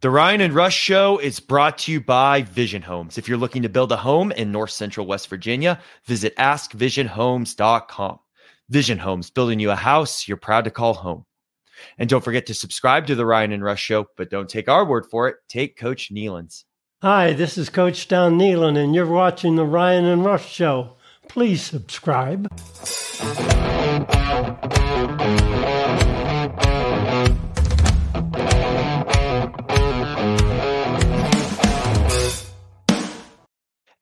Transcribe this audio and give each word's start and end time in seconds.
The 0.00 0.10
Ryan 0.10 0.42
and 0.42 0.54
Rush 0.54 0.76
Show 0.76 1.18
is 1.18 1.40
brought 1.40 1.78
to 1.78 1.90
you 1.90 2.00
by 2.00 2.42
Vision 2.42 2.82
Homes. 2.82 3.18
If 3.18 3.28
you're 3.28 3.36
looking 3.36 3.62
to 3.62 3.68
build 3.68 3.90
a 3.90 3.96
home 3.96 4.30
in 4.30 4.52
North 4.52 4.70
Central 4.70 5.08
West 5.08 5.26
Virginia, 5.26 5.80
visit 6.04 6.36
askvisionhomes.com. 6.36 8.20
Vision 8.68 8.98
Homes, 8.98 9.30
building 9.30 9.58
you 9.58 9.72
a 9.72 9.74
house 9.74 10.28
you're 10.28 10.36
proud 10.36 10.66
to 10.66 10.70
call 10.70 10.94
home. 10.94 11.24
And 11.98 12.08
don't 12.08 12.22
forget 12.22 12.46
to 12.46 12.54
subscribe 12.54 13.08
to 13.08 13.16
the 13.16 13.26
Ryan 13.26 13.50
and 13.50 13.64
Rush 13.64 13.82
Show, 13.82 14.06
but 14.16 14.30
don't 14.30 14.48
take 14.48 14.68
our 14.68 14.84
word 14.84 15.06
for 15.10 15.26
it. 15.26 15.34
Take 15.48 15.76
Coach 15.76 16.12
Nehlen's. 16.12 16.64
Hi, 17.02 17.32
this 17.32 17.58
is 17.58 17.68
Coach 17.68 18.06
Don 18.06 18.38
Nehlen, 18.38 18.76
and 18.76 18.94
you're 18.94 19.04
watching 19.04 19.56
the 19.56 19.66
Ryan 19.66 20.04
and 20.04 20.24
Rush 20.24 20.48
Show. 20.48 20.94
Please 21.26 21.60
subscribe. 21.60 22.48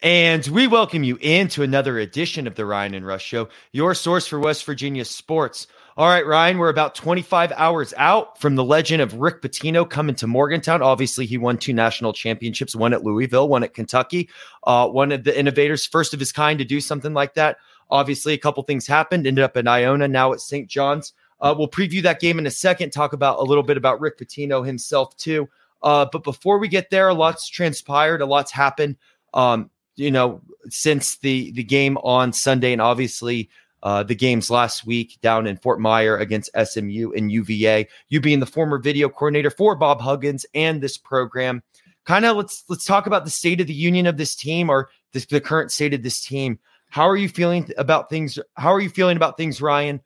And 0.07 0.47
we 0.47 0.69
welcome 0.69 1.03
you 1.03 1.17
into 1.17 1.65
another 1.65 1.99
edition 1.99 2.47
of 2.47 2.55
the 2.55 2.65
Ryan 2.65 2.95
and 2.95 3.05
Rush 3.05 3.25
Show, 3.25 3.49
your 3.73 3.93
source 3.93 4.25
for 4.25 4.39
West 4.39 4.65
Virginia 4.65 5.05
sports. 5.05 5.67
All 5.97 6.07
right, 6.07 6.25
Ryan, 6.25 6.59
we're 6.59 6.69
about 6.69 6.95
25 6.95 7.51
hours 7.57 7.93
out 7.97 8.39
from 8.39 8.55
the 8.55 8.63
legend 8.63 9.03
of 9.03 9.15
Rick 9.15 9.43
Pitino 9.43 9.91
coming 9.91 10.15
to 10.15 10.29
Morgantown. 10.29 10.81
Obviously, 10.81 11.27
he 11.27 11.39
won 11.39 11.59
two 11.59 11.73
national 11.73 12.13
championships, 12.13 12.77
one 12.77 12.93
at 12.93 13.03
Louisville, 13.03 13.49
one 13.49 13.65
at 13.65 13.75
Kentucky. 13.75 14.29
Uh, 14.63 14.87
one 14.87 15.11
of 15.11 15.25
the 15.25 15.37
innovators, 15.37 15.85
first 15.85 16.15
of 16.15 16.21
his 16.21 16.31
kind 16.31 16.61
to 16.61 16.65
do 16.65 16.81
something 16.81 17.13
like 17.13 17.35
that. 17.35 17.57
Obviously, 17.91 18.33
a 18.33 18.39
couple 18.39 18.63
things 18.63 18.87
happened, 18.87 19.27
ended 19.27 19.43
up 19.43 19.57
in 19.57 19.67
Iona, 19.67 20.07
now 20.07 20.33
at 20.33 20.41
St. 20.41 20.69
John's. 20.69 21.15
Uh, 21.41 21.53
we'll 21.59 21.67
preview 21.67 22.01
that 22.03 22.21
game 22.21 22.39
in 22.39 22.47
a 22.47 22.51
second, 22.53 22.91
talk 22.91 23.13
about 23.13 23.41
a 23.41 23.43
little 23.43 23.65
bit 23.65 23.77
about 23.77 24.01
Rick 24.01 24.19
Pitino 24.19 24.65
himself, 24.65 25.17
too. 25.17 25.49
Uh, 25.83 26.07
but 26.13 26.23
before 26.23 26.59
we 26.59 26.69
get 26.69 26.91
there, 26.91 27.09
a 27.09 27.15
lot's 27.15 27.49
transpired, 27.49 28.23
a 28.23 28.27
lot's 28.27 28.53
happened. 28.53 28.95
Um, 29.35 29.69
you 29.97 30.11
know, 30.11 30.41
since 30.69 31.17
the 31.19 31.51
the 31.53 31.65
game 31.65 31.97
on 31.99 32.33
Sunday, 32.33 32.73
and 32.73 32.83
obviously 32.83 33.51
uh, 33.83 34.03
the 34.03 34.15
games 34.15 34.51
last 34.51 34.87
week 34.87 35.19
down 35.23 35.47
in 35.47 35.57
Fort 35.57 35.81
Myer 35.81 36.17
against 36.17 36.51
SMU 36.61 37.13
and 37.13 37.31
UVA. 37.31 37.89
You 38.09 38.21
being 38.21 38.41
the 38.41 38.47
former 38.47 38.79
video 38.79 39.09
coordinator 39.09 39.51
for 39.51 39.77
Bob 39.77 40.01
Huggins 40.01 40.47
and 40.55 40.81
this 40.81 40.99
program, 40.99 41.63
kind 42.05 42.25
of 42.25 42.37
let's 42.37 42.65
let's 42.69 42.85
talk 42.85 43.07
about 43.07 43.25
the 43.25 43.31
state 43.31 43.61
of 43.61 43.67
the 43.67 43.75
union 43.75 44.07
of 44.07 44.17
this 44.17 44.35
team 44.35 44.71
or 44.71 44.91
the, 45.13 45.25
the 45.31 45.41
current 45.41 45.73
state 45.73 45.95
of 45.95 46.03
this 46.03 46.21
team. 46.21 46.59
How 46.89 47.09
are 47.09 47.17
you 47.17 47.29
feeling 47.29 47.71
about 47.79 48.09
things? 48.09 48.39
How 48.55 48.73
are 48.73 48.81
you 48.81 48.91
feeling 48.91 49.17
about 49.17 49.37
things, 49.37 49.61
Ryan? 49.61 50.01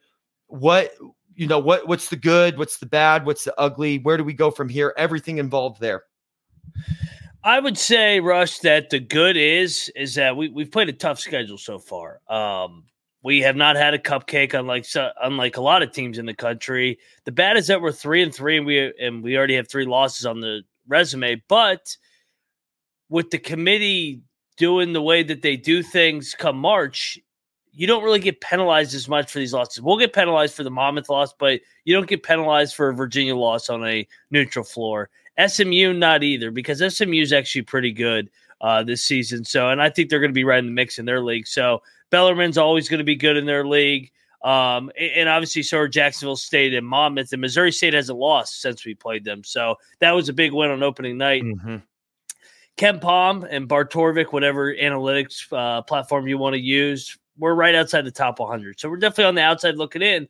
What 0.47 0.92
you 1.34 1.47
know? 1.47 1.58
What 1.58 1.86
what's 1.88 2.08
the 2.08 2.16
good? 2.16 2.58
What's 2.58 2.78
the 2.78 2.86
bad? 2.86 3.25
What's 3.25 3.44
the 3.44 3.58
ugly? 3.58 3.98
Where 3.98 4.16
do 4.16 4.25
we 4.25 4.34
go 4.34 4.50
from 4.50 4.69
here? 4.69 4.92
Everything 4.97 5.38
involved 5.38 5.80
there. 5.80 6.02
I 7.42 7.58
would 7.58 7.78
say, 7.78 8.20
Rush, 8.20 8.58
that 8.60 8.91
the 8.91 9.00
good 9.00 9.36
is 9.36 9.91
is 9.96 10.14
that 10.16 10.36
we 10.36 10.48
we've 10.48 10.70
played 10.70 10.88
a 10.88 10.92
tough 10.92 11.19
schedule 11.19 11.58
so 11.58 11.78
far. 11.78 12.20
Um, 12.28 12.84
we 13.22 13.41
have 13.41 13.56
not 13.56 13.77
had 13.77 13.94
a 13.94 13.98
cupcake, 13.98 14.52
unlike 14.52 14.86
unlike 15.22 15.56
a 15.56 15.62
lot 15.62 15.82
of 15.82 15.92
teams 15.92 16.19
in 16.19 16.27
the 16.27 16.34
country. 16.34 16.98
The 17.24 17.32
bad 17.32 17.56
is 17.56 17.66
that 17.69 17.80
we're 17.80 17.92
three 17.92 18.22
and 18.22 18.34
three, 18.34 18.58
and 18.58 18.66
we 18.66 18.92
and 19.00 19.22
we 19.22 19.36
already 19.36 19.56
have 19.56 19.69
three 19.69 19.86
losses 19.86 20.27
on 20.27 20.41
the 20.41 20.62
resume. 20.86 21.42
But 21.48 21.97
with 23.08 23.30
the 23.30 23.38
committee 23.38 24.20
doing 24.58 24.92
the 24.92 25.02
way 25.02 25.22
that 25.22 25.41
they 25.41 25.56
do 25.56 25.82
things 25.82 26.34
come 26.38 26.58
March, 26.58 27.19
you 27.72 27.86
don't 27.86 28.04
really 28.04 28.20
get 28.20 28.42
penalized 28.42 28.94
as 28.94 29.08
much 29.08 29.30
for 29.30 29.38
these 29.38 29.54
losses. 29.54 29.80
We'll 29.80 29.98
get 29.98 30.12
penalized 30.12 30.54
for 30.54 30.62
the 30.62 30.70
Monmouth 30.70 31.08
loss, 31.08 31.32
but 31.32 31.60
you 31.84 31.94
don't 31.94 32.06
get 32.06 32.22
penalized 32.22 32.75
for 32.75 32.91
a 32.91 32.94
Virginia 32.94 33.34
loss 33.34 33.70
on 33.70 33.86
a 33.86 34.06
neutral 34.30 34.64
floor. 34.64 35.08
SMU 35.48 35.92
not 35.92 36.22
either 36.22 36.50
because 36.50 36.78
SMU 36.94 37.20
is 37.20 37.33
actually 37.33 37.62
pretty 37.62 37.92
good 37.92 38.30
uh, 38.60 38.83
this 38.83 39.02
season. 39.02 39.44
So, 39.44 39.70
and 39.70 39.80
I 39.80 39.91
think 39.91 40.10
they're 40.10 40.20
going 40.20 40.30
to 40.30 40.34
be 40.34 40.44
right 40.44 40.58
in 40.58 40.66
the 40.66 40.72
mix 40.72 40.98
in 40.98 41.05
their 41.05 41.22
league. 41.22 41.47
So 41.47 41.82
Bellarmine's 42.10 42.59
always 42.59 42.88
going 42.88 42.98
to 42.98 43.04
be 43.04 43.16
good 43.16 43.37
in 43.37 43.47
their 43.47 43.66
league. 43.66 44.10
Um, 44.42 44.91
and 44.98 45.28
obviously, 45.28 45.62
so 45.62 45.78
are 45.78 45.88
Jacksonville 45.88 46.37
State 46.37 46.72
and 46.72 46.87
Monmouth, 46.87 47.32
and 47.32 47.41
Missouri 47.41 47.72
State 47.72 47.92
hasn't 47.92 48.19
lost 48.19 48.62
since 48.62 48.87
we 48.87 48.94
played 48.94 49.25
them. 49.25 49.44
So 49.44 49.76
that 49.98 50.12
was 50.12 50.28
a 50.28 50.32
big 50.32 50.53
win 50.53 50.70
on 50.70 50.82
opening 50.82 51.19
night. 51.19 51.43
Mm-hmm. 51.43 51.76
KenPom 52.78 53.47
and 53.50 53.69
Bart 53.69 53.93
Torvik, 53.93 54.32
whatever 54.32 54.75
analytics 54.75 55.53
uh, 55.53 55.82
platform 55.82 56.26
you 56.26 56.38
want 56.38 56.54
to 56.54 56.60
use, 56.60 57.19
we're 57.37 57.54
right 57.54 57.75
outside 57.75 58.06
the 58.06 58.10
top 58.10 58.38
100. 58.38 58.81
So 58.81 58.88
we're 58.88 58.97
definitely 58.97 59.25
on 59.25 59.34
the 59.34 59.43
outside 59.43 59.76
looking 59.76 60.00
in, 60.00 60.26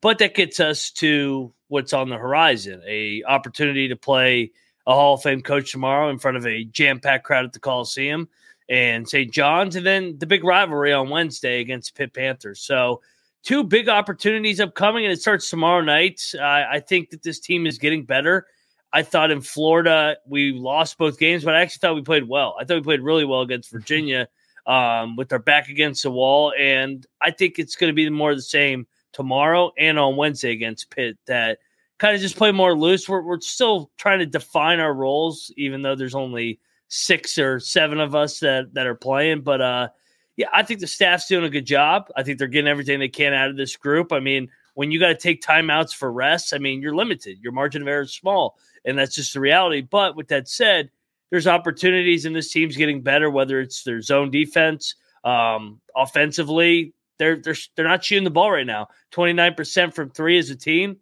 but 0.00 0.18
that 0.18 0.34
gets 0.34 0.60
us 0.60 0.90
to 0.92 1.52
what's 1.68 1.92
on 1.92 2.08
the 2.08 2.16
horizon 2.16 2.82
a 2.86 3.22
opportunity 3.24 3.88
to 3.88 3.96
play 3.96 4.50
a 4.86 4.94
Hall 4.94 5.14
of 5.14 5.22
Fame 5.22 5.42
coach 5.42 5.70
tomorrow 5.70 6.08
in 6.08 6.18
front 6.18 6.36
of 6.36 6.46
a 6.46 6.64
jam 6.64 6.98
packed 6.98 7.24
crowd 7.24 7.44
at 7.44 7.52
the 7.52 7.60
Coliseum 7.60 8.28
and 8.68 9.08
St. 9.08 9.32
John's, 9.32 9.76
and 9.76 9.84
then 9.84 10.18
the 10.18 10.26
big 10.26 10.44
rivalry 10.44 10.92
on 10.92 11.08
Wednesday 11.08 11.60
against 11.60 11.94
Pitt 11.94 12.12
Panthers. 12.14 12.60
So, 12.60 13.00
two 13.42 13.64
big 13.64 13.88
opportunities 13.88 14.60
upcoming, 14.60 15.04
and 15.04 15.12
it 15.12 15.20
starts 15.20 15.48
tomorrow 15.48 15.80
night. 15.80 16.22
I 16.40 16.80
think 16.80 17.10
that 17.10 17.22
this 17.22 17.40
team 17.40 17.66
is 17.66 17.78
getting 17.78 18.04
better. 18.04 18.46
I 18.92 19.02
thought 19.02 19.30
in 19.30 19.42
Florida 19.42 20.16
we 20.26 20.52
lost 20.52 20.98
both 20.98 21.18
games, 21.18 21.44
but 21.44 21.54
I 21.54 21.60
actually 21.60 21.80
thought 21.80 21.94
we 21.94 22.02
played 22.02 22.28
well. 22.28 22.56
I 22.58 22.64
thought 22.64 22.76
we 22.76 22.82
played 22.82 23.02
really 23.02 23.24
well 23.24 23.42
against 23.42 23.70
Virginia 23.70 24.28
um, 24.66 25.16
with 25.16 25.32
our 25.32 25.38
back 25.38 25.68
against 25.68 26.02
the 26.02 26.10
wall, 26.10 26.52
and 26.58 27.06
I 27.20 27.30
think 27.30 27.58
it's 27.58 27.76
going 27.76 27.90
to 27.90 27.94
be 27.94 28.08
more 28.08 28.30
of 28.30 28.36
the 28.36 28.42
same 28.42 28.86
tomorrow 29.18 29.72
and 29.76 29.98
on 29.98 30.16
Wednesday 30.16 30.52
against 30.52 30.90
Pitt. 30.90 31.18
That 31.26 31.58
kind 31.98 32.14
of 32.14 32.20
just 32.20 32.36
play 32.36 32.52
more 32.52 32.78
loose. 32.78 33.08
We're, 33.08 33.22
we're 33.22 33.40
still 33.40 33.90
trying 33.98 34.20
to 34.20 34.26
define 34.26 34.78
our 34.78 34.94
roles, 34.94 35.52
even 35.56 35.82
though 35.82 35.96
there's 35.96 36.14
only 36.14 36.60
six 36.86 37.36
or 37.36 37.58
seven 37.58 37.98
of 37.98 38.14
us 38.14 38.38
that 38.40 38.74
that 38.74 38.86
are 38.86 38.94
playing. 38.94 39.40
But 39.40 39.60
uh, 39.60 39.88
yeah, 40.36 40.46
I 40.52 40.62
think 40.62 40.78
the 40.78 40.86
staff's 40.86 41.26
doing 41.26 41.44
a 41.44 41.50
good 41.50 41.66
job. 41.66 42.12
I 42.16 42.22
think 42.22 42.38
they're 42.38 42.46
getting 42.46 42.70
everything 42.70 43.00
they 43.00 43.08
can 43.08 43.32
out 43.32 43.50
of 43.50 43.56
this 43.56 43.76
group. 43.76 44.12
I 44.12 44.20
mean, 44.20 44.50
when 44.74 44.92
you 44.92 45.00
got 45.00 45.08
to 45.08 45.16
take 45.16 45.42
timeouts 45.42 45.92
for 45.92 46.12
rest, 46.12 46.54
I 46.54 46.58
mean, 46.58 46.80
you're 46.80 46.94
limited. 46.94 47.38
Your 47.42 47.52
margin 47.52 47.82
of 47.82 47.88
error 47.88 48.02
is 48.02 48.14
small, 48.14 48.56
and 48.84 48.96
that's 48.96 49.16
just 49.16 49.34
the 49.34 49.40
reality. 49.40 49.80
But 49.80 50.14
with 50.14 50.28
that 50.28 50.48
said, 50.48 50.90
there's 51.30 51.48
opportunities, 51.48 52.24
and 52.24 52.36
this 52.36 52.52
team's 52.52 52.76
getting 52.76 53.02
better. 53.02 53.28
Whether 53.28 53.60
it's 53.60 53.82
their 53.82 54.00
zone 54.00 54.30
defense, 54.30 54.94
um, 55.24 55.80
offensively, 55.96 56.94
they're 57.18 57.36
they're 57.36 57.56
they're 57.76 57.88
not 57.88 58.04
shooting 58.04 58.24
the 58.24 58.30
ball 58.30 58.50
right 58.50 58.66
now. 58.66 58.88
Twenty 59.10 59.32
nine 59.32 59.54
percent 59.54 59.94
from 59.94 60.10
three 60.10 60.38
as 60.38 60.50
a 60.50 60.56
team. 60.56 60.98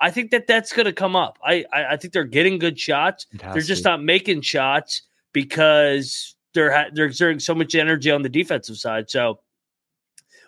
I 0.00 0.10
think 0.10 0.30
that 0.30 0.46
that's 0.46 0.72
going 0.72 0.86
to 0.86 0.92
come 0.92 1.16
up. 1.16 1.38
I, 1.42 1.64
I, 1.72 1.84
I 1.86 1.96
think 1.96 2.12
they're 2.12 2.24
getting 2.24 2.58
good 2.58 2.78
shots. 2.78 3.26
They're 3.52 3.62
just 3.62 3.84
not 3.84 4.02
making 4.02 4.42
shots 4.42 5.02
because 5.32 6.36
they're 6.54 6.88
they're 6.94 7.06
exerting 7.06 7.40
so 7.40 7.54
much 7.54 7.74
energy 7.74 8.10
on 8.10 8.22
the 8.22 8.28
defensive 8.28 8.76
side. 8.76 9.10
So 9.10 9.40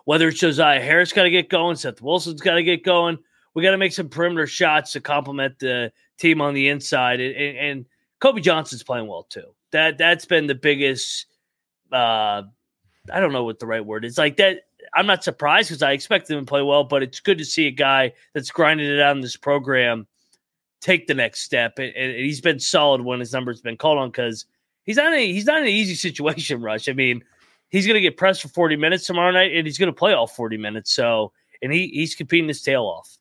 whether 0.05 0.29
it's 0.29 0.41
Josiah 0.41 0.81
Harris 0.81 1.13
got 1.13 1.25
to 1.25 1.31
get 1.31 1.49
going, 1.49 1.77
Seth 1.77 2.01
Wilson's 2.01 2.41
got 2.41 2.55
to 2.55 2.63
get 2.63 2.85
going. 2.85 3.19
We 3.55 3.63
got 3.63 3.73
to 3.73 3.79
make 3.79 3.93
some 3.93 4.09
perimeter 4.09 4.47
shots 4.47 4.93
to 4.93 5.01
complement 5.01 5.59
the 5.59 5.93
team 6.19 6.41
on 6.41 6.55
the 6.55 6.69
inside, 6.69 7.21
and, 7.21 7.35
and, 7.35 7.57
and 7.59 7.87
Kobe 8.21 8.41
Johnson's 8.41 8.83
playing 8.83 9.09
well 9.09 9.25
too. 9.25 9.55
That 9.73 9.99
that's 9.99 10.25
been 10.25 10.47
the 10.47 10.55
biggest. 10.55 11.27
Uh, 11.93 12.43
I 13.13 13.19
don't 13.19 13.33
know 13.33 13.45
what 13.45 13.59
the 13.59 13.67
right 13.67 13.85
word 13.85 14.05
is. 14.05 14.19
Like 14.19 14.37
that, 14.37 14.61
I'm 14.95 15.07
not 15.07 15.25
surprised 15.25 15.69
because 15.69 15.83
I 15.83 15.93
expect 15.93 16.31
him 16.31 16.41
to 16.41 16.45
play 16.45 16.63
well, 16.63 16.85
but 16.85 17.03
it's 17.03 17.21
good 17.21 17.39
to 17.39 17.45
see 17.45 17.67
a 17.67 17.73
guy 17.73 18.13
that's 18.35 18.51
grinding 18.51 18.89
it 18.89 19.01
out 19.01 19.17
in 19.17 19.23
this 19.23 19.37
program 19.37 20.07
take 20.81 21.07
the 21.07 21.15
next 21.15 21.43
step. 21.43 21.79
And, 21.79 21.95
and 21.95 22.17
he's 22.17 22.41
been 22.41 22.59
solid 22.59 23.03
when 23.03 23.21
his 23.21 23.33
number's 23.33 23.61
been 23.61 23.77
called 23.77 23.99
on 23.99 24.11
because 24.11 24.47
he's 24.85 24.97
not 24.97 25.13
a, 25.13 25.33
he's 25.33 25.47
not 25.47 25.59
in 25.59 25.65
an 25.65 25.69
easy 25.69 25.95
situation, 26.09 26.61
Rush. 26.61 26.89
I 26.89 26.93
mean, 26.93 27.23
he's 27.69 27.87
going 27.87 27.95
to 27.95 28.01
get 28.01 28.17
pressed 28.17 28.43
for 28.43 28.49
40 28.49 28.77
minutes 28.77 29.07
tomorrow 29.07 29.31
night, 29.31 29.55
and 29.55 29.67
he's 29.67 29.79
going 29.79 29.93
to 29.93 29.99
play 29.99 30.13
all 30.13 30.27
40 30.27 30.57
minutes. 30.57 30.93
So, 30.93 31.33
and 31.63 31.73
he 31.73 31.89
he's 31.89 32.15
competing 32.15 32.49
his 32.49 32.63
tail 32.63 32.85
off. 32.85 33.19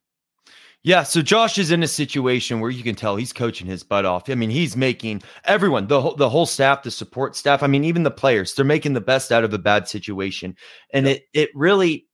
Yeah, 0.84 1.04
so 1.04 1.22
Josh 1.22 1.58
is 1.58 1.72
in 1.72 1.84
a 1.84 1.88
situation 1.88 2.62
where 2.62 2.70
you 2.70 2.84
can 2.84 2.96
tell 2.96 3.18
he's 3.18 3.34
coaching 3.34 3.68
his 3.68 3.84
butt 3.84 4.06
off. 4.06 4.30
I 4.30 4.36
mean, 4.36 4.50
he's 4.50 4.78
making 4.78 5.22
everyone, 5.44 5.88
the 5.88 6.00
whole, 6.00 6.16
the 6.16 6.30
whole 6.30 6.46
staff, 6.46 6.84
the 6.84 6.92
support 6.92 7.36
staff, 7.36 7.62
I 7.62 7.68
mean, 7.68 7.84
even 7.84 8.04
the 8.04 8.12
players, 8.12 8.54
they're 8.54 8.64
making 8.64 8.94
the 8.94 9.02
best 9.02 9.32
out 9.32 9.44
of 9.44 9.54
a 9.54 9.58
bad 9.58 9.90
situation. 9.90 10.56
And 10.94 11.06
it 11.06 11.24
it 11.34 11.50
really 11.54 12.08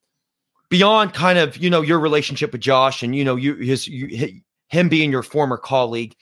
beyond 0.69 1.13
kind 1.13 1.38
of, 1.38 1.57
you 1.57 1.69
know, 1.69 1.81
your 1.81 2.00
relationship 2.00 2.51
with 2.51 2.62
Josh 2.62 3.04
and 3.04 3.16
you 3.16 3.24
know, 3.24 3.36
you 3.36 3.54
his 3.56 3.88
you, 3.88 4.42
him 4.69 4.90
being 4.90 5.12
your 5.12 5.24
former 5.24 5.57
colleague, 5.57 6.16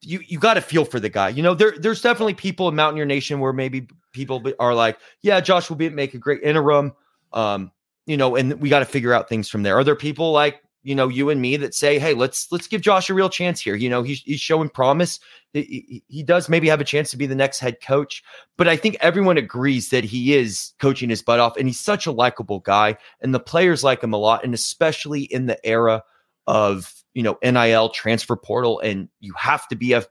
you 0.00 0.20
you 0.26 0.38
got 0.38 0.54
to 0.54 0.62
feel 0.62 0.86
for 0.86 0.98
the 0.98 1.10
guy. 1.10 1.28
You 1.28 1.42
know, 1.42 1.52
there 1.52 1.74
there's 1.78 2.00
definitely 2.00 2.34
people 2.34 2.68
in 2.68 2.74
Mountaineer 2.74 3.04
Nation 3.04 3.38
where 3.38 3.52
maybe 3.52 3.86
people 4.12 4.42
are 4.58 4.74
like, 4.74 4.98
yeah, 5.20 5.42
Josh 5.42 5.68
will 5.68 5.76
be 5.76 5.90
make 5.90 6.14
a 6.14 6.18
great 6.18 6.42
interim. 6.42 6.94
Um, 7.34 7.70
you 8.06 8.16
know, 8.16 8.34
and 8.34 8.54
we 8.62 8.70
got 8.70 8.78
to 8.78 8.86
figure 8.86 9.12
out 9.12 9.28
things 9.28 9.50
from 9.50 9.62
there. 9.62 9.76
Are 9.76 9.84
there 9.84 9.94
people 9.94 10.32
like 10.32 10.62
you 10.82 10.94
know 10.94 11.08
you 11.08 11.30
and 11.30 11.40
me 11.40 11.56
that 11.56 11.74
say, 11.74 11.98
hey, 11.98 12.14
let's 12.14 12.50
let's 12.50 12.66
give 12.66 12.80
Josh 12.80 13.10
a 13.10 13.14
real 13.14 13.28
chance 13.28 13.60
here. 13.60 13.74
You 13.74 13.88
know, 13.88 14.02
he's 14.02 14.20
he's 14.20 14.40
showing 14.40 14.68
promise. 14.68 15.20
He, 15.52 16.02
he 16.08 16.22
does 16.22 16.48
maybe 16.48 16.68
have 16.68 16.80
a 16.80 16.84
chance 16.84 17.10
to 17.10 17.16
be 17.16 17.26
the 17.26 17.34
next 17.34 17.58
head 17.58 17.80
coach, 17.82 18.22
but 18.56 18.68
I 18.68 18.76
think 18.76 18.96
everyone 19.00 19.36
agrees 19.36 19.90
that 19.90 20.02
he 20.02 20.34
is 20.34 20.72
coaching 20.78 21.10
his 21.10 21.22
butt 21.22 21.40
off, 21.40 21.56
and 21.56 21.68
he's 21.68 21.80
such 21.80 22.06
a 22.06 22.12
likable 22.12 22.60
guy, 22.60 22.96
and 23.20 23.34
the 23.34 23.40
players 23.40 23.84
like 23.84 24.02
him 24.02 24.12
a 24.12 24.18
lot, 24.18 24.44
and 24.44 24.54
especially 24.54 25.22
in 25.22 25.46
the 25.46 25.64
era 25.66 26.02
of 26.46 27.02
you 27.14 27.22
know, 27.22 27.38
NIL 27.42 27.90
transfer 27.90 28.36
portal, 28.36 28.80
and 28.80 29.08
you 29.20 29.34
have 29.36 29.68
to 29.68 29.76
be 29.76 29.92
a, 29.92 30.04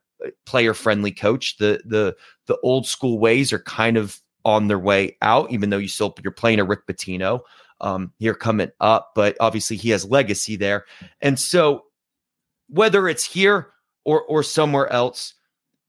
player 0.46 0.76
friendly 0.76 1.12
coach. 1.12 1.58
The 1.58 1.82
the 1.84 2.16
the 2.46 2.58
old 2.62 2.86
school 2.86 3.18
ways 3.18 3.52
are 3.52 3.60
kind 3.64 3.98
of 3.98 4.22
on 4.46 4.68
their 4.68 4.78
way 4.78 5.18
out, 5.24 5.52
even 5.52 5.72
though 5.72 5.78
you 5.78 5.88
still 5.88 6.14
you're 6.24 6.32
playing 6.32 6.60
a 6.60 6.64
Rick 6.64 6.86
Pitino 6.86 7.42
um, 7.82 8.14
here 8.20 8.34
coming 8.34 8.72
up, 8.80 9.12
but 9.16 9.36
obviously 9.40 9.76
he 9.76 9.90
has 9.90 10.06
legacy 10.06 10.56
there. 10.56 10.86
And 11.22 11.40
so 11.40 11.86
whether 12.70 13.08
it's 13.08 13.26
here 13.26 13.68
or 14.06 14.24
or 14.24 14.44
somewhere 14.44 14.92
else, 14.92 15.34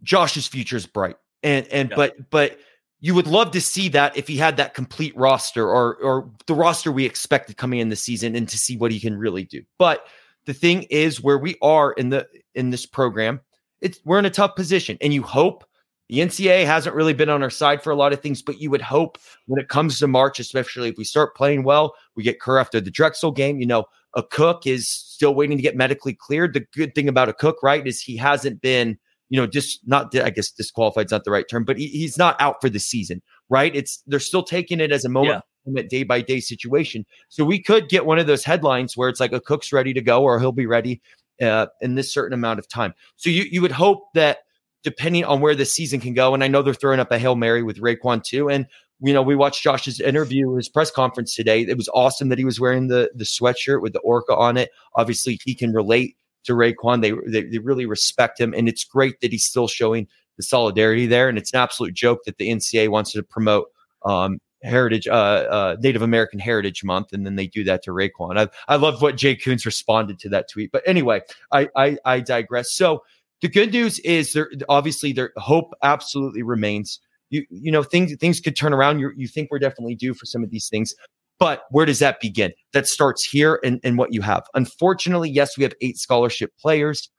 Josh's 0.02 0.46
future 0.46 0.76
is 0.76 0.86
bright. 0.86 1.16
And 1.42 1.66
and 1.68 1.90
yeah. 1.90 1.96
but 1.96 2.30
but 2.30 2.58
you 3.00 3.14
would 3.14 3.26
love 3.26 3.50
to 3.52 3.60
see 3.60 3.88
that 3.90 4.16
if 4.16 4.28
he 4.28 4.36
had 4.36 4.56
that 4.56 4.74
complete 4.74 5.16
roster 5.16 5.68
or 5.68 5.96
or 5.96 6.30
the 6.46 6.54
roster 6.54 6.92
we 6.92 7.04
expected 7.04 7.56
coming 7.56 7.80
in 7.80 7.88
the 7.88 7.96
season 7.96 8.34
and 8.36 8.48
to 8.48 8.58
see 8.58 8.76
what 8.76 8.92
he 8.92 9.00
can 9.00 9.16
really 9.16 9.44
do. 9.44 9.62
But 9.78 10.06
the 10.46 10.54
thing 10.54 10.84
is 10.84 11.20
where 11.20 11.38
we 11.38 11.56
are 11.62 11.92
in 11.92 12.10
the 12.10 12.28
in 12.54 12.70
this 12.70 12.86
program, 12.86 13.40
it's 13.80 14.00
we're 14.04 14.18
in 14.18 14.24
a 14.24 14.30
tough 14.30 14.56
position 14.56 14.98
and 15.00 15.12
you 15.12 15.22
hope 15.22 15.64
the 16.08 16.18
NCAA 16.18 16.66
hasn't 16.66 16.94
really 16.94 17.14
been 17.14 17.28
on 17.28 17.42
our 17.42 17.50
side 17.50 17.82
for 17.82 17.90
a 17.90 17.96
lot 17.96 18.12
of 18.12 18.20
things, 18.20 18.42
but 18.42 18.60
you 18.60 18.70
would 18.70 18.82
hope 18.82 19.18
when 19.46 19.60
it 19.60 19.68
comes 19.68 19.98
to 19.98 20.06
March, 20.06 20.38
especially 20.40 20.88
if 20.88 20.96
we 20.98 21.04
start 21.04 21.34
playing 21.34 21.64
well, 21.64 21.94
we 22.16 22.22
get 22.22 22.40
Kerr 22.40 22.58
after 22.58 22.80
the 22.80 22.90
Drexel 22.90 23.30
game. 23.30 23.60
You 23.60 23.66
know, 23.66 23.84
Akok 24.16 24.66
is 24.66 24.88
still 24.88 25.34
waiting 25.34 25.56
to 25.56 25.62
get 25.62 25.76
medically 25.76 26.14
cleared. 26.14 26.54
The 26.54 26.66
good 26.74 26.94
thing 26.94 27.08
about 27.08 27.28
Akok, 27.28 27.54
right, 27.62 27.86
is 27.86 28.02
he 28.02 28.16
hasn't 28.16 28.60
been, 28.60 28.98
you 29.30 29.40
know, 29.40 29.46
just 29.46 29.80
not, 29.86 30.14
I 30.16 30.30
guess 30.30 30.50
disqualified 30.50 31.06
is 31.06 31.12
not 31.12 31.24
the 31.24 31.30
right 31.30 31.48
term, 31.48 31.64
but 31.64 31.78
he, 31.78 31.86
he's 31.86 32.18
not 32.18 32.36
out 32.40 32.60
for 32.60 32.68
the 32.68 32.80
season, 32.80 33.22
right? 33.48 33.74
It's, 33.74 34.02
they're 34.06 34.20
still 34.20 34.42
taking 34.42 34.80
it 34.80 34.92
as 34.92 35.04
a 35.04 35.08
moment. 35.08 35.42
Yeah. 35.64 35.82
day 35.88 36.02
by 36.02 36.20
day 36.20 36.40
situation. 36.40 37.06
So 37.28 37.44
we 37.44 37.62
could 37.62 37.88
get 37.88 38.04
one 38.04 38.18
of 38.18 38.26
those 38.26 38.44
headlines 38.44 38.96
where 38.96 39.08
it's 39.08 39.20
like 39.20 39.30
Akok's 39.30 39.72
ready 39.72 39.94
to 39.94 40.02
go 40.02 40.24
or 40.24 40.40
he'll 40.40 40.50
be 40.50 40.66
ready 40.66 41.00
uh, 41.40 41.66
in 41.80 41.94
this 41.94 42.12
certain 42.12 42.34
amount 42.34 42.58
of 42.58 42.68
time. 42.68 42.94
So 43.14 43.30
you 43.30 43.44
you 43.50 43.62
would 43.62 43.72
hope 43.72 44.12
that 44.14 44.38
depending 44.82 45.24
on 45.24 45.40
where 45.40 45.54
the 45.54 45.64
season 45.64 46.00
can 46.00 46.14
go. 46.14 46.34
And 46.34 46.42
I 46.42 46.48
know 46.48 46.62
they're 46.62 46.74
throwing 46.74 47.00
up 47.00 47.10
a 47.10 47.18
Hail 47.18 47.36
Mary 47.36 47.62
with 47.62 47.78
RaeQuan 47.78 48.24
too. 48.24 48.50
And 48.50 48.66
you 49.04 49.12
know, 49.12 49.22
we 49.22 49.34
watched 49.34 49.62
Josh's 49.62 50.00
interview, 50.00 50.54
his 50.54 50.68
press 50.68 50.90
conference 50.90 51.34
today. 51.34 51.62
It 51.62 51.76
was 51.76 51.88
awesome 51.92 52.28
that 52.28 52.38
he 52.38 52.44
was 52.44 52.60
wearing 52.60 52.86
the 52.86 53.10
the 53.14 53.24
sweatshirt 53.24 53.82
with 53.82 53.92
the 53.92 54.00
orca 54.00 54.34
on 54.34 54.56
it. 54.56 54.70
Obviously, 54.94 55.40
he 55.44 55.54
can 55.54 55.72
relate 55.72 56.16
to 56.44 56.52
RaeQuan. 56.52 57.02
They, 57.02 57.12
they 57.26 57.48
they 57.48 57.58
really 57.58 57.84
respect 57.84 58.40
him, 58.40 58.54
and 58.54 58.68
it's 58.68 58.84
great 58.84 59.20
that 59.20 59.32
he's 59.32 59.44
still 59.44 59.66
showing 59.66 60.06
the 60.36 60.44
solidarity 60.44 61.06
there. 61.06 61.28
And 61.28 61.36
it's 61.36 61.52
an 61.52 61.58
absolute 61.58 61.94
joke 61.94 62.20
that 62.26 62.38
the 62.38 62.48
NCAA 62.48 62.88
wants 62.90 63.12
to 63.12 63.24
promote 63.24 63.66
um, 64.04 64.38
Heritage 64.62 65.08
uh, 65.08 65.10
uh, 65.12 65.76
Native 65.80 66.02
American 66.02 66.38
Heritage 66.38 66.84
Month, 66.84 67.12
and 67.12 67.26
then 67.26 67.34
they 67.34 67.48
do 67.48 67.64
that 67.64 67.82
to 67.84 67.90
RaeQuan. 67.90 68.38
I 68.38 68.48
I 68.72 68.76
love 68.76 69.02
what 69.02 69.16
Jay 69.16 69.34
Coons 69.34 69.66
responded 69.66 70.20
to 70.20 70.28
that 70.28 70.48
tweet. 70.48 70.70
But 70.70 70.84
anyway, 70.86 71.22
I 71.50 71.68
I, 71.74 71.98
I 72.04 72.20
digress. 72.20 72.72
So 72.72 73.02
the 73.42 73.48
good 73.48 73.72
news 73.72 73.98
is 74.00 74.32
there 74.32 74.50
obviously 74.68 75.12
their 75.12 75.32
hope 75.36 75.74
absolutely 75.82 76.42
remains. 76.42 77.00
You 77.30 77.44
you 77.50 77.70
know 77.70 77.82
things 77.82 78.14
things 78.16 78.40
could 78.40 78.56
turn 78.56 78.72
around. 78.72 79.00
You 79.00 79.12
you 79.16 79.28
think 79.28 79.50
we're 79.50 79.58
definitely 79.58 79.94
due 79.94 80.14
for 80.14 80.26
some 80.26 80.42
of 80.42 80.50
these 80.50 80.68
things. 80.68 80.94
But 81.38 81.64
where 81.70 81.84
does 81.84 81.98
that 81.98 82.20
begin? 82.20 82.52
That 82.72 82.86
starts 82.86 83.24
here 83.24 83.58
and, 83.64 83.80
and 83.82 83.98
what 83.98 84.12
you 84.12 84.20
have. 84.20 84.44
Unfortunately, 84.54 85.28
yes, 85.28 85.58
we 85.58 85.64
have 85.64 85.74
eight 85.80 85.98
scholarship 85.98 86.52
players, 86.60 87.10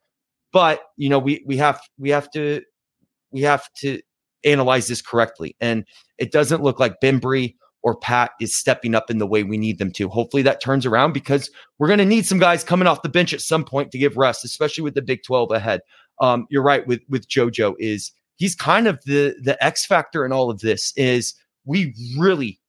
but 0.53 0.81
you 0.97 1.09
know, 1.09 1.19
we 1.19 1.43
we 1.45 1.57
have 1.57 1.81
we 1.97 2.09
have 2.09 2.31
to 2.31 2.61
we 3.31 3.41
have 3.41 3.67
to 3.81 3.99
analyze 4.45 4.87
this 4.87 5.01
correctly. 5.01 5.55
And 5.59 5.85
it 6.17 6.31
doesn't 6.31 6.63
look 6.63 6.79
like 6.79 7.01
Bembry 7.03 7.55
or 7.81 7.97
Pat 7.97 8.31
is 8.39 8.55
stepping 8.55 8.95
up 8.95 9.09
in 9.09 9.17
the 9.17 9.27
way 9.27 9.43
we 9.43 9.57
need 9.57 9.77
them 9.77 9.91
to. 9.91 10.07
Hopefully 10.07 10.43
that 10.43 10.61
turns 10.61 10.85
around 10.85 11.11
because 11.11 11.49
we're 11.77 11.87
going 11.87 11.99
to 11.99 12.05
need 12.05 12.25
some 12.25 12.39
guys 12.39 12.63
coming 12.63 12.87
off 12.87 13.01
the 13.01 13.09
bench 13.09 13.33
at 13.33 13.41
some 13.41 13.65
point 13.65 13.91
to 13.91 13.97
give 13.97 14.15
rest, 14.15 14.45
especially 14.45 14.83
with 14.83 14.95
the 14.95 15.01
Big 15.01 15.21
12 15.23 15.51
ahead 15.51 15.81
um, 16.21 16.47
you're 16.49 16.63
right 16.63 16.85
with 16.87 17.01
with 17.09 17.27
JoJo 17.27 17.75
is 17.79 18.11
he's 18.35 18.55
kind 18.55 18.87
of 18.87 19.03
the 19.05 19.35
the 19.41 19.61
X 19.63 19.85
factor 19.85 20.25
in 20.25 20.31
all 20.31 20.49
of 20.49 20.59
this. 20.59 20.93
Is 20.95 21.33
we 21.65 21.93
really 22.17 22.59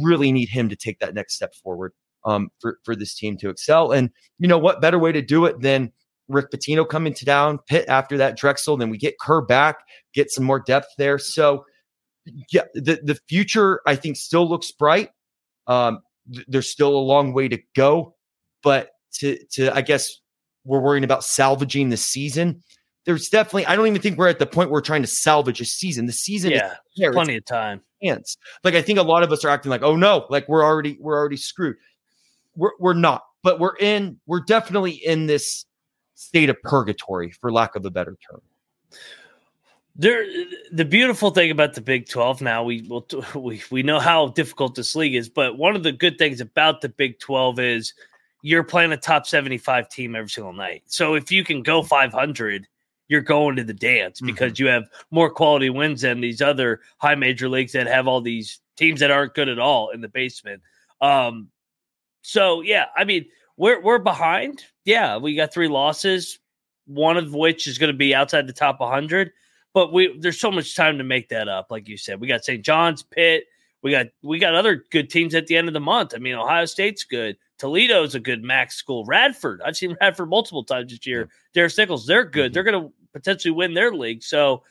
really 0.00 0.32
need 0.32 0.48
him 0.48 0.68
to 0.68 0.76
take 0.76 0.98
that 0.98 1.14
next 1.14 1.34
step 1.34 1.54
forward 1.54 1.92
um, 2.24 2.50
for 2.60 2.78
for 2.84 2.94
this 2.94 3.14
team 3.14 3.36
to 3.38 3.48
excel. 3.48 3.92
And 3.92 4.10
you 4.38 4.48
know 4.48 4.58
what 4.58 4.80
better 4.80 4.98
way 4.98 5.12
to 5.12 5.22
do 5.22 5.44
it 5.46 5.60
than 5.60 5.92
Rick 6.28 6.50
Pitino 6.50 6.86
coming 6.88 7.14
to 7.14 7.24
down 7.24 7.58
Pitt 7.68 7.86
after 7.88 8.16
that 8.18 8.36
Drexel. 8.36 8.76
Then 8.76 8.90
we 8.90 8.98
get 8.98 9.18
Kerr 9.18 9.40
back, 9.40 9.78
get 10.12 10.30
some 10.30 10.44
more 10.44 10.60
depth 10.60 10.88
there. 10.98 11.18
So 11.18 11.64
yeah, 12.52 12.64
the 12.74 13.00
the 13.02 13.18
future 13.28 13.80
I 13.86 13.96
think 13.96 14.16
still 14.16 14.48
looks 14.48 14.72
bright. 14.72 15.10
Um, 15.66 16.00
th- 16.32 16.46
there's 16.48 16.70
still 16.70 16.96
a 16.96 16.98
long 16.98 17.32
way 17.32 17.48
to 17.48 17.58
go, 17.74 18.14
but 18.62 18.90
to 19.14 19.38
to 19.52 19.74
I 19.74 19.82
guess 19.82 20.20
we're 20.64 20.80
worrying 20.80 21.04
about 21.04 21.24
salvaging 21.24 21.90
the 21.90 21.96
season 21.96 22.62
there's 23.06 23.28
definitely 23.28 23.64
I 23.66 23.76
don't 23.76 23.86
even 23.86 24.02
think 24.02 24.18
we're 24.18 24.28
at 24.28 24.40
the 24.40 24.46
point 24.46 24.68
where 24.68 24.78
we're 24.78 24.82
trying 24.82 25.02
to 25.02 25.08
salvage 25.08 25.60
a 25.60 25.64
season. 25.64 26.06
The 26.06 26.12
season 26.12 26.50
yeah, 26.50 26.74
is 26.96 27.14
plenty 27.14 27.36
of 27.36 27.44
time. 27.44 27.80
Chance. 28.02 28.36
Like 28.64 28.74
I 28.74 28.82
think 28.82 28.98
a 28.98 29.02
lot 29.02 29.22
of 29.22 29.32
us 29.32 29.44
are 29.44 29.48
acting 29.48 29.70
like, 29.70 29.82
oh 29.82 29.96
no, 29.96 30.26
like 30.28 30.48
we're 30.48 30.64
already 30.64 30.98
we're 31.00 31.16
already 31.16 31.36
screwed. 31.36 31.76
We're 32.56 32.72
we're 32.80 32.94
not, 32.94 33.22
but 33.42 33.60
we're 33.60 33.76
in 33.78 34.18
we're 34.26 34.40
definitely 34.40 34.90
in 34.90 35.26
this 35.26 35.64
state 36.16 36.50
of 36.50 36.60
purgatory, 36.62 37.30
for 37.30 37.52
lack 37.52 37.76
of 37.76 37.86
a 37.86 37.90
better 37.90 38.18
term. 38.28 38.42
There, 39.94 40.26
the 40.72 40.84
beautiful 40.84 41.30
thing 41.30 41.50
about 41.50 41.74
the 41.74 41.80
Big 41.80 42.08
Twelve 42.08 42.42
now, 42.42 42.64
we 42.64 42.82
will 42.82 43.06
we 43.36 43.62
we 43.70 43.84
know 43.84 44.00
how 44.00 44.28
difficult 44.28 44.74
this 44.74 44.96
league 44.96 45.14
is, 45.14 45.28
but 45.28 45.56
one 45.56 45.76
of 45.76 45.84
the 45.84 45.92
good 45.92 46.18
things 46.18 46.40
about 46.40 46.80
the 46.80 46.88
Big 46.88 47.20
Twelve 47.20 47.60
is 47.60 47.94
you're 48.42 48.64
playing 48.64 48.90
a 48.90 48.96
top 48.96 49.28
seventy 49.28 49.58
five 49.58 49.88
team 49.88 50.16
every 50.16 50.28
single 50.28 50.52
night. 50.52 50.82
So 50.86 51.14
if 51.14 51.30
you 51.30 51.44
can 51.44 51.62
go 51.62 51.84
five 51.84 52.12
hundred 52.12 52.66
you're 53.08 53.20
going 53.20 53.56
to 53.56 53.64
the 53.64 53.74
dance 53.74 54.20
because 54.20 54.52
mm-hmm. 54.52 54.64
you 54.64 54.70
have 54.70 54.84
more 55.10 55.30
quality 55.30 55.70
wins 55.70 56.02
than 56.02 56.20
these 56.20 56.42
other 56.42 56.80
high 56.98 57.14
major 57.14 57.48
leagues 57.48 57.72
that 57.72 57.86
have 57.86 58.08
all 58.08 58.20
these 58.20 58.60
teams 58.76 59.00
that 59.00 59.10
aren't 59.10 59.34
good 59.34 59.48
at 59.48 59.58
all 59.58 59.90
in 59.90 60.00
the 60.00 60.08
basement. 60.08 60.62
Um, 61.00 61.48
so 62.22 62.60
yeah, 62.60 62.86
I 62.96 63.04
mean, 63.04 63.26
we're 63.56 63.80
we're 63.80 63.98
behind. 63.98 64.64
Yeah, 64.84 65.16
we 65.16 65.34
got 65.34 65.52
three 65.52 65.68
losses, 65.68 66.38
one 66.86 67.16
of 67.16 67.34
which 67.34 67.66
is 67.66 67.78
going 67.78 67.92
to 67.92 67.96
be 67.96 68.14
outside 68.14 68.46
the 68.46 68.52
top 68.52 68.80
100. 68.80 69.30
But 69.72 69.92
we 69.92 70.16
there's 70.18 70.40
so 70.40 70.50
much 70.50 70.74
time 70.74 70.98
to 70.98 71.04
make 71.04 71.28
that 71.28 71.48
up. 71.48 71.68
Like 71.70 71.88
you 71.88 71.96
said, 71.96 72.20
we 72.20 72.26
got 72.26 72.44
St. 72.44 72.64
John's, 72.64 73.02
Pitt. 73.02 73.44
We 73.82 73.90
got 73.90 74.06
we 74.22 74.38
got 74.38 74.54
other 74.54 74.84
good 74.90 75.10
teams 75.10 75.34
at 75.34 75.46
the 75.46 75.56
end 75.56 75.68
of 75.68 75.74
the 75.74 75.80
month. 75.80 76.12
I 76.14 76.18
mean, 76.18 76.34
Ohio 76.34 76.64
State's 76.64 77.04
good. 77.04 77.36
Toledo's 77.58 78.14
a 78.14 78.20
good 78.20 78.42
MAC 78.42 78.72
school. 78.72 79.04
Radford, 79.04 79.60
I've 79.64 79.76
seen 79.76 79.96
Radford 80.00 80.28
multiple 80.28 80.64
times 80.64 80.90
this 80.90 81.06
year. 81.06 81.28
Darris 81.54 81.78
Nichols, 81.78 82.06
they're 82.06 82.24
good. 82.24 82.46
Mm-hmm. 82.46 82.54
They're 82.54 82.62
going 82.64 82.84
to 82.84 82.92
potentially 83.12 83.52
win 83.52 83.74
their 83.74 83.92
league. 83.92 84.22
So 84.22 84.62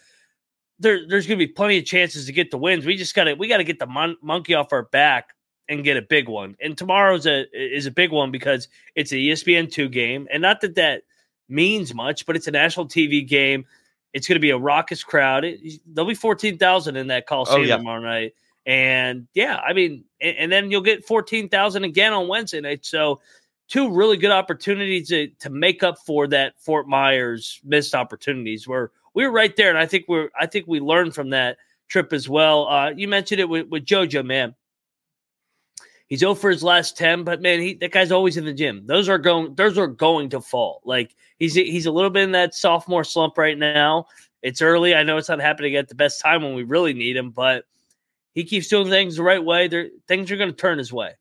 there, 0.80 1.08
there's 1.08 1.28
going 1.28 1.40
to 1.40 1.46
be 1.46 1.52
plenty 1.52 1.78
of 1.78 1.86
chances 1.86 2.26
to 2.26 2.32
get 2.32 2.52
the 2.52 2.58
wins. 2.58 2.86
We 2.86 2.96
just 2.96 3.16
got 3.16 3.26
to 3.26 3.34
we 3.34 3.48
got 3.48 3.58
to 3.58 3.64
get 3.64 3.80
the 3.80 3.88
mon- 3.88 4.18
monkey 4.22 4.54
off 4.54 4.74
our 4.74 4.84
back 4.84 5.30
and 5.68 5.84
get 5.84 5.98
a 5.98 6.02
big 6.02 6.30
one. 6.30 6.56
And 6.62 6.78
tomorrow's 6.78 7.26
a 7.26 7.46
is 7.54 7.86
a 7.86 7.92
big 7.92 8.12
one 8.12 8.32
because 8.32 8.68
it's 8.96 9.12
a 9.12 9.16
ESPN 9.16 9.72
two 9.72 9.90
game, 9.90 10.28
and 10.32 10.42
not 10.42 10.62
that 10.62 10.76
that 10.76 11.04
means 11.48 11.94
much, 11.94 12.26
but 12.26 12.36
it's 12.36 12.48
a 12.48 12.52
national 12.52 12.88
TV 12.88 13.26
game. 13.28 13.66
It's 14.14 14.28
going 14.28 14.36
to 14.36 14.42
be 14.42 14.52
a 14.52 14.58
raucous 14.58 15.04
crowd. 15.04 15.44
It, 15.44 15.82
there'll 15.88 16.08
be 16.08 16.16
fourteen 16.16 16.58
thousand 16.58 16.98
in 16.98 17.08
that 17.08 17.28
Coliseum 17.28 17.62
oh, 17.62 17.64
yeah. 17.64 17.78
tomorrow 17.78 18.02
night. 18.02 18.34
And 18.66 19.28
yeah, 19.34 19.58
I 19.58 19.74
mean, 19.74 20.06
and, 20.20 20.38
and 20.38 20.52
then 20.52 20.72
you'll 20.72 20.82
get 20.82 21.06
14,000 21.06 21.84
again 21.84 22.14
on 22.14 22.28
Wednesday 22.28 22.62
night. 22.62 22.86
So, 22.86 23.22
two 23.68 23.92
really 23.92 24.18
good 24.18 24.32
opportunities 24.32 25.10
to, 25.10 25.28
to 25.40 25.50
make 25.50 25.84
up 25.84 25.98
for 26.06 26.28
that 26.28 26.54
Fort 26.60 26.88
Myers 26.88 27.60
missed 27.64 27.96
opportunities 27.96 28.68
where 28.68 28.92
we 29.14 29.26
were 29.26 29.32
right 29.32 29.56
there. 29.56 29.70
And 29.70 29.78
I 29.78 29.86
think 29.86 30.06
we're, 30.08 30.30
I 30.40 30.46
think 30.46 30.68
we 30.68 30.80
learned 30.80 31.16
from 31.16 31.32
that 31.32 31.58
trip 31.88 32.14
as 32.14 32.30
well. 32.30 32.68
Uh, 32.68 32.92
you 32.92 33.08
mentioned 33.08 33.42
it 33.42 33.50
with, 33.50 33.68
with 33.70 33.86
JoJo, 33.86 34.26
man. 34.26 34.56
He's 36.08 36.22
over 36.22 36.52
his 36.52 36.62
last 36.62 36.96
10, 36.98 37.24
but 37.24 37.42
man, 37.42 37.60
he, 37.60 37.74
that 37.76 37.92
guy's 37.92 38.12
always 38.12 38.38
in 38.38 38.46
the 38.46 38.54
gym. 38.54 38.86
Those 38.86 39.10
are 39.10 39.18
going, 39.18 39.56
those 39.56 39.80
are 39.80 39.88
going 39.88 40.30
to 40.30 40.42
fall. 40.42 40.82
Like 40.86 41.16
he's, 41.40 41.56
he's 41.56 41.88
a 41.88 41.92
little 41.92 42.12
bit 42.12 42.24
in 42.24 42.32
that 42.34 42.54
sophomore 42.54 43.04
slump 43.04 43.38
right 43.38 43.58
now. 43.58 44.06
It's 44.44 44.62
early. 44.62 44.94
I 44.94 45.02
know 45.02 45.18
it's 45.18 45.30
not 45.30 45.40
happening 45.40 45.76
at 45.76 45.88
the 45.88 45.96
best 45.96 46.22
time 46.22 46.44
when 46.44 46.54
we 46.54 46.62
really 46.62 46.94
need 46.94 47.18
him, 47.18 47.32
but 47.32 47.66
he 48.36 48.44
keeps 48.44 48.68
doing 48.68 48.90
things 48.90 49.16
the 49.16 49.24
right 49.24 49.44
way, 49.44 49.68
there 49.68 49.88
things 50.08 50.32
are 50.32 50.38
going 50.38 50.52
to 50.52 50.56
turn 50.56 50.78
his 50.78 50.94
way. 50.94 51.14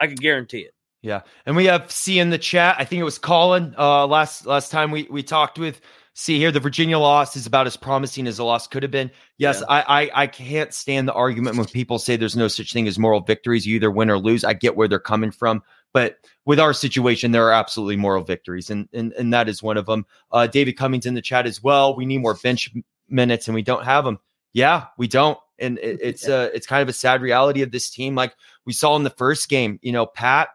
I 0.00 0.08
can 0.08 0.16
guarantee 0.16 0.60
it. 0.60 0.74
Yeah, 1.02 1.22
and 1.46 1.56
we 1.56 1.66
have 1.66 1.90
C 1.90 2.18
in 2.18 2.30
the 2.30 2.38
chat. 2.38 2.76
I 2.78 2.84
think 2.84 3.00
it 3.00 3.04
was 3.04 3.18
Colin. 3.18 3.74
Uh, 3.78 4.06
last 4.06 4.46
last 4.46 4.70
time 4.70 4.90
we 4.90 5.06
we 5.10 5.22
talked 5.22 5.58
with 5.58 5.80
C 6.14 6.38
here, 6.38 6.52
the 6.52 6.60
Virginia 6.60 6.98
loss 6.98 7.36
is 7.36 7.46
about 7.46 7.66
as 7.66 7.76
promising 7.76 8.28
as 8.28 8.38
a 8.38 8.44
loss 8.44 8.68
could 8.68 8.84
have 8.84 8.92
been. 8.92 9.10
Yes, 9.36 9.60
yeah. 9.60 9.66
I, 9.68 10.02
I 10.02 10.10
I 10.22 10.26
can't 10.28 10.72
stand 10.72 11.08
the 11.08 11.12
argument 11.12 11.56
when 11.56 11.66
people 11.66 11.98
say 11.98 12.16
there's 12.16 12.36
no 12.36 12.48
such 12.48 12.72
thing 12.72 12.86
as 12.86 12.98
moral 13.00 13.20
victories. 13.20 13.66
You 13.66 13.76
either 13.76 13.90
win 13.90 14.10
or 14.10 14.18
lose. 14.18 14.44
I 14.44 14.54
get 14.54 14.76
where 14.76 14.86
they're 14.86 15.00
coming 15.00 15.32
from, 15.32 15.62
but 15.92 16.18
with 16.44 16.60
our 16.60 16.72
situation, 16.72 17.32
there 17.32 17.46
are 17.48 17.52
absolutely 17.52 17.96
moral 17.96 18.22
victories, 18.22 18.70
and 18.70 18.88
and 18.92 19.12
and 19.14 19.32
that 19.34 19.48
is 19.48 19.60
one 19.60 19.76
of 19.76 19.86
them. 19.86 20.06
Uh, 20.30 20.46
David 20.46 20.74
Cummings 20.74 21.06
in 21.06 21.14
the 21.14 21.22
chat 21.22 21.46
as 21.46 21.62
well. 21.62 21.96
We 21.96 22.06
need 22.06 22.18
more 22.18 22.34
bench 22.34 22.70
minutes, 23.08 23.48
and 23.48 23.56
we 23.56 23.62
don't 23.62 23.84
have 23.84 24.04
them. 24.04 24.20
Yeah, 24.52 24.86
we 24.98 25.08
don't 25.08 25.38
and 25.58 25.78
it, 25.78 25.98
it's 26.02 26.26
yeah. 26.26 26.34
uh 26.34 26.50
it's 26.54 26.66
kind 26.66 26.82
of 26.82 26.88
a 26.88 26.92
sad 26.92 27.22
reality 27.22 27.62
of 27.62 27.70
this 27.70 27.90
team. 27.90 28.14
Like 28.14 28.34
we 28.64 28.72
saw 28.72 28.96
in 28.96 29.02
the 29.02 29.10
first 29.10 29.48
game, 29.48 29.78
you 29.82 29.92
know, 29.92 30.06
Pat 30.06 30.48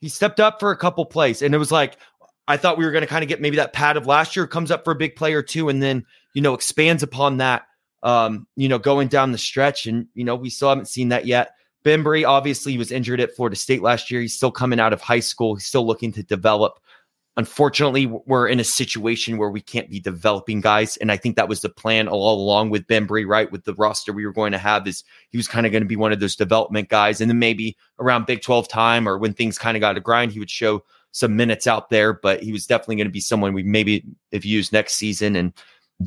he 0.00 0.08
stepped 0.08 0.40
up 0.40 0.58
for 0.58 0.72
a 0.72 0.76
couple 0.76 1.04
plays, 1.06 1.42
and 1.42 1.54
it 1.54 1.58
was 1.58 1.70
like 1.70 1.96
I 2.48 2.56
thought 2.56 2.76
we 2.76 2.84
were 2.84 2.90
going 2.90 3.02
to 3.02 3.08
kind 3.08 3.22
of 3.22 3.28
get 3.28 3.40
maybe 3.40 3.56
that 3.56 3.72
Pat 3.72 3.96
of 3.96 4.06
last 4.06 4.34
year 4.34 4.46
comes 4.46 4.70
up 4.70 4.84
for 4.84 4.90
a 4.90 4.96
big 4.96 5.14
play 5.14 5.32
or 5.34 5.42
two, 5.42 5.68
and 5.68 5.82
then 5.82 6.04
you 6.34 6.42
know, 6.42 6.54
expands 6.54 7.02
upon 7.02 7.38
that, 7.38 7.66
um, 8.02 8.46
you 8.56 8.68
know, 8.68 8.78
going 8.78 9.08
down 9.08 9.32
the 9.32 9.38
stretch. 9.38 9.86
And, 9.86 10.06
you 10.14 10.24
know, 10.24 10.34
we 10.34 10.50
still 10.50 10.68
haven't 10.68 10.88
seen 10.88 11.10
that 11.10 11.26
yet. 11.26 11.54
Bembry 11.84 12.26
obviously 12.26 12.78
was 12.78 12.92
injured 12.92 13.20
at 13.20 13.34
Florida 13.34 13.56
State 13.56 13.82
last 13.82 14.10
year. 14.10 14.20
He's 14.20 14.36
still 14.36 14.52
coming 14.52 14.80
out 14.80 14.92
of 14.92 15.00
high 15.00 15.20
school. 15.20 15.54
He's 15.56 15.66
still 15.66 15.86
looking 15.86 16.12
to 16.12 16.22
develop. 16.22 16.78
Unfortunately, 17.38 18.06
we're 18.26 18.46
in 18.46 18.60
a 18.60 18.64
situation 18.64 19.38
where 19.38 19.48
we 19.48 19.62
can't 19.62 19.88
be 19.88 19.98
developing 19.98 20.60
guys, 20.60 20.98
and 20.98 21.10
I 21.10 21.16
think 21.16 21.36
that 21.36 21.48
was 21.48 21.62
the 21.62 21.70
plan 21.70 22.06
all 22.06 22.38
along 22.38 22.68
with 22.68 22.86
Bembry. 22.86 23.26
Right, 23.26 23.50
with 23.50 23.64
the 23.64 23.72
roster 23.74 24.12
we 24.12 24.26
were 24.26 24.34
going 24.34 24.52
to 24.52 24.58
have, 24.58 24.86
is 24.86 25.02
he 25.30 25.38
was 25.38 25.48
kind 25.48 25.64
of 25.64 25.72
going 25.72 25.82
to 25.82 25.88
be 25.88 25.96
one 25.96 26.12
of 26.12 26.20
those 26.20 26.36
development 26.36 26.90
guys, 26.90 27.22
and 27.22 27.30
then 27.30 27.38
maybe 27.38 27.74
around 27.98 28.26
Big 28.26 28.42
Twelve 28.42 28.68
time 28.68 29.08
or 29.08 29.16
when 29.16 29.32
things 29.32 29.56
kind 29.56 29.78
of 29.78 29.80
got 29.80 29.96
a 29.96 30.00
grind, 30.00 30.32
he 30.32 30.38
would 30.40 30.50
show 30.50 30.84
some 31.12 31.34
minutes 31.34 31.66
out 31.66 31.88
there. 31.88 32.12
But 32.12 32.42
he 32.42 32.52
was 32.52 32.66
definitely 32.66 32.96
going 32.96 33.08
to 33.08 33.12
be 33.12 33.20
someone 33.20 33.54
we 33.54 33.62
maybe 33.62 34.04
have 34.34 34.44
used 34.44 34.70
next 34.70 34.96
season, 34.96 35.34
and 35.34 35.54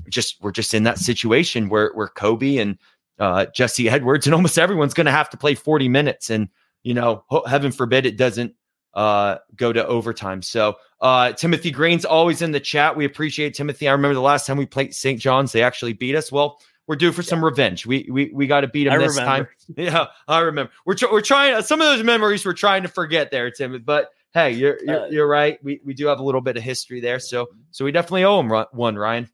just 0.09 0.39
we're 0.43 0.51
just 0.51 0.75
in 0.75 0.83
that 0.83 0.99
situation 0.99 1.69
where 1.69 1.91
where 1.95 2.09
Kobe 2.09 2.57
and 2.57 2.77
uh, 3.17 3.47
Jesse 3.47 3.89
Edwards 3.89 4.27
and 4.27 4.35
almost 4.35 4.59
everyone's 4.59 4.93
going 4.93 5.05
to 5.05 5.11
have 5.11 5.31
to 5.31 5.37
play 5.37 5.55
forty 5.55 5.89
minutes, 5.89 6.29
and 6.29 6.49
you 6.83 6.93
know, 6.93 7.23
heaven 7.47 7.71
forbid 7.71 8.05
it 8.05 8.15
doesn't 8.15 8.53
uh, 8.95 9.37
go 9.55 9.73
to 9.73 9.85
overtime. 9.85 10.41
So 10.41 10.75
uh, 11.01 11.33
Timothy 11.33 11.71
Green's 11.71 12.05
always 12.05 12.41
in 12.41 12.51
the 12.51 12.59
chat. 12.59 12.95
We 12.95 13.05
appreciate 13.05 13.53
Timothy. 13.53 13.87
I 13.87 13.91
remember 13.91 14.15
the 14.15 14.21
last 14.21 14.47
time 14.47 14.57
we 14.57 14.65
played 14.65 14.95
St. 14.95 15.19
John's, 15.19 15.51
they 15.51 15.61
actually 15.61 15.93
beat 15.93 16.15
us. 16.15 16.31
Well, 16.31 16.59
we're 16.87 16.95
due 16.95 17.11
for 17.11 17.23
some 17.23 17.43
revenge. 17.43 17.85
We 17.85 18.07
we 18.11 18.31
we 18.33 18.47
got 18.47 18.61
to 18.61 18.67
beat 18.67 18.83
them 18.85 18.93
I 18.93 18.97
this 18.99 19.17
remember. 19.17 19.45
time. 19.45 19.47
Yeah, 19.77 20.05
I 20.27 20.39
remember. 20.39 20.71
We're 20.85 20.93
tr- 20.93 21.11
we're 21.11 21.21
trying 21.21 21.61
some 21.63 21.81
of 21.81 21.87
those 21.87 22.03
memories 22.03 22.45
we're 22.45 22.53
trying 22.53 22.83
to 22.83 22.89
forget 22.89 23.31
there, 23.31 23.49
Tim. 23.49 23.81
But 23.83 24.11
hey, 24.33 24.51
you're 24.51 24.77
you're, 24.83 25.01
uh, 25.01 25.07
you're 25.07 25.27
right. 25.27 25.57
We 25.63 25.81
we 25.83 25.95
do 25.95 26.05
have 26.07 26.19
a 26.19 26.23
little 26.23 26.41
bit 26.41 26.57
of 26.57 26.63
history 26.63 27.01
there, 27.01 27.19
so 27.19 27.47
so 27.71 27.85
we 27.85 27.91
definitely 27.91 28.23
owe 28.25 28.39
him 28.39 28.51
one, 28.71 28.95
Ryan. 28.95 29.29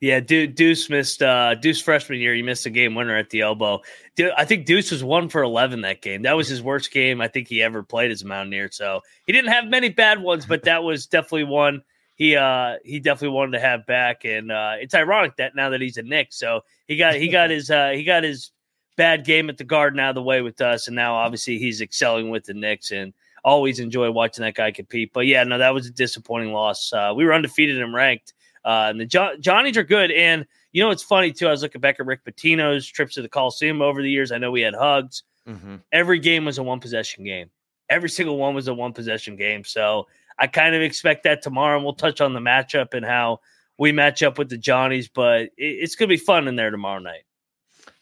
Yeah, 0.00 0.20
Deuce 0.20 0.88
missed 0.88 1.22
uh 1.22 1.54
Deuce 1.56 1.80
freshman 1.80 2.20
year. 2.20 2.34
He 2.34 2.42
missed 2.42 2.64
a 2.64 2.70
game 2.70 2.94
winner 2.94 3.16
at 3.18 3.28
the 3.28 3.42
elbow. 3.42 3.82
I 4.36 4.46
think 4.46 4.64
Deuce 4.64 4.90
was 4.90 5.04
one 5.04 5.28
for 5.28 5.42
eleven 5.42 5.82
that 5.82 6.00
game. 6.00 6.22
That 6.22 6.36
was 6.36 6.48
his 6.48 6.62
worst 6.62 6.90
game 6.90 7.20
I 7.20 7.28
think 7.28 7.48
he 7.48 7.62
ever 7.62 7.82
played 7.82 8.10
as 8.10 8.22
a 8.22 8.26
Mountaineer. 8.26 8.70
So 8.72 9.02
he 9.26 9.32
didn't 9.32 9.52
have 9.52 9.66
many 9.66 9.90
bad 9.90 10.22
ones, 10.22 10.46
but 10.46 10.64
that 10.64 10.82
was 10.82 11.06
definitely 11.06 11.44
one 11.44 11.82
he 12.16 12.34
uh 12.34 12.76
he 12.82 12.98
definitely 12.98 13.34
wanted 13.34 13.52
to 13.52 13.60
have 13.60 13.86
back. 13.86 14.24
And 14.24 14.50
uh 14.50 14.76
it's 14.80 14.94
ironic 14.94 15.36
that 15.36 15.54
now 15.54 15.68
that 15.68 15.82
he's 15.82 15.98
a 15.98 16.02
Knick, 16.02 16.32
so 16.32 16.62
he 16.86 16.96
got 16.96 17.14
he 17.16 17.28
got 17.28 17.50
his 17.50 17.70
uh 17.70 17.90
he 17.90 18.02
got 18.02 18.24
his 18.24 18.52
bad 18.96 19.26
game 19.26 19.50
at 19.50 19.58
the 19.58 19.64
Garden 19.64 20.00
out 20.00 20.10
of 20.10 20.14
the 20.14 20.22
way 20.22 20.40
with 20.40 20.62
us, 20.62 20.86
and 20.86 20.96
now 20.96 21.14
obviously 21.14 21.58
he's 21.58 21.82
excelling 21.82 22.30
with 22.30 22.44
the 22.44 22.54
Knicks 22.54 22.90
and 22.90 23.12
always 23.44 23.80
enjoy 23.80 24.10
watching 24.10 24.42
that 24.44 24.54
guy 24.54 24.70
compete. 24.70 25.12
But 25.12 25.26
yeah, 25.26 25.44
no, 25.44 25.58
that 25.58 25.74
was 25.74 25.86
a 25.86 25.90
disappointing 25.90 26.52
loss. 26.52 26.92
Uh, 26.92 27.12
we 27.14 27.24
were 27.24 27.32
undefeated 27.32 27.80
and 27.80 27.94
ranked 27.94 28.34
uh, 28.64 28.86
and 28.88 29.00
the 29.00 29.06
jo- 29.06 29.36
Johnnies 29.40 29.76
are 29.76 29.84
good. 29.84 30.10
And 30.10 30.46
you 30.72 30.82
know, 30.82 30.90
it's 30.90 31.02
funny 31.02 31.32
too. 31.32 31.48
I 31.48 31.50
was 31.50 31.62
looking 31.62 31.80
back 31.80 31.98
at 31.98 32.06
Rick 32.06 32.24
Pitino's 32.24 32.86
trips 32.86 33.14
to 33.14 33.22
the 33.22 33.28
Coliseum 33.28 33.82
over 33.82 34.02
the 34.02 34.10
years. 34.10 34.32
I 34.32 34.38
know 34.38 34.50
we 34.50 34.60
had 34.60 34.74
Huggs. 34.74 35.24
Mm-hmm. 35.48 35.76
Every 35.92 36.18
game 36.18 36.44
was 36.44 36.58
a 36.58 36.62
one 36.62 36.80
possession 36.80 37.24
game. 37.24 37.50
Every 37.88 38.08
single 38.08 38.36
one 38.36 38.54
was 38.54 38.68
a 38.68 38.74
one 38.74 38.92
possession 38.92 39.36
game. 39.36 39.64
So 39.64 40.06
I 40.38 40.46
kind 40.46 40.74
of 40.74 40.82
expect 40.82 41.24
that 41.24 41.42
tomorrow. 41.42 41.76
And 41.76 41.84
we'll 41.84 41.94
touch 41.94 42.20
on 42.20 42.34
the 42.34 42.40
matchup 42.40 42.94
and 42.94 43.04
how 43.04 43.40
we 43.78 43.90
match 43.90 44.22
up 44.22 44.38
with 44.38 44.48
the 44.48 44.58
Johnnies. 44.58 45.08
But 45.08 45.42
it, 45.42 45.52
it's 45.56 45.96
going 45.96 46.08
to 46.08 46.14
be 46.14 46.22
fun 46.22 46.46
in 46.46 46.54
there 46.54 46.70
tomorrow 46.70 47.00
night 47.00 47.24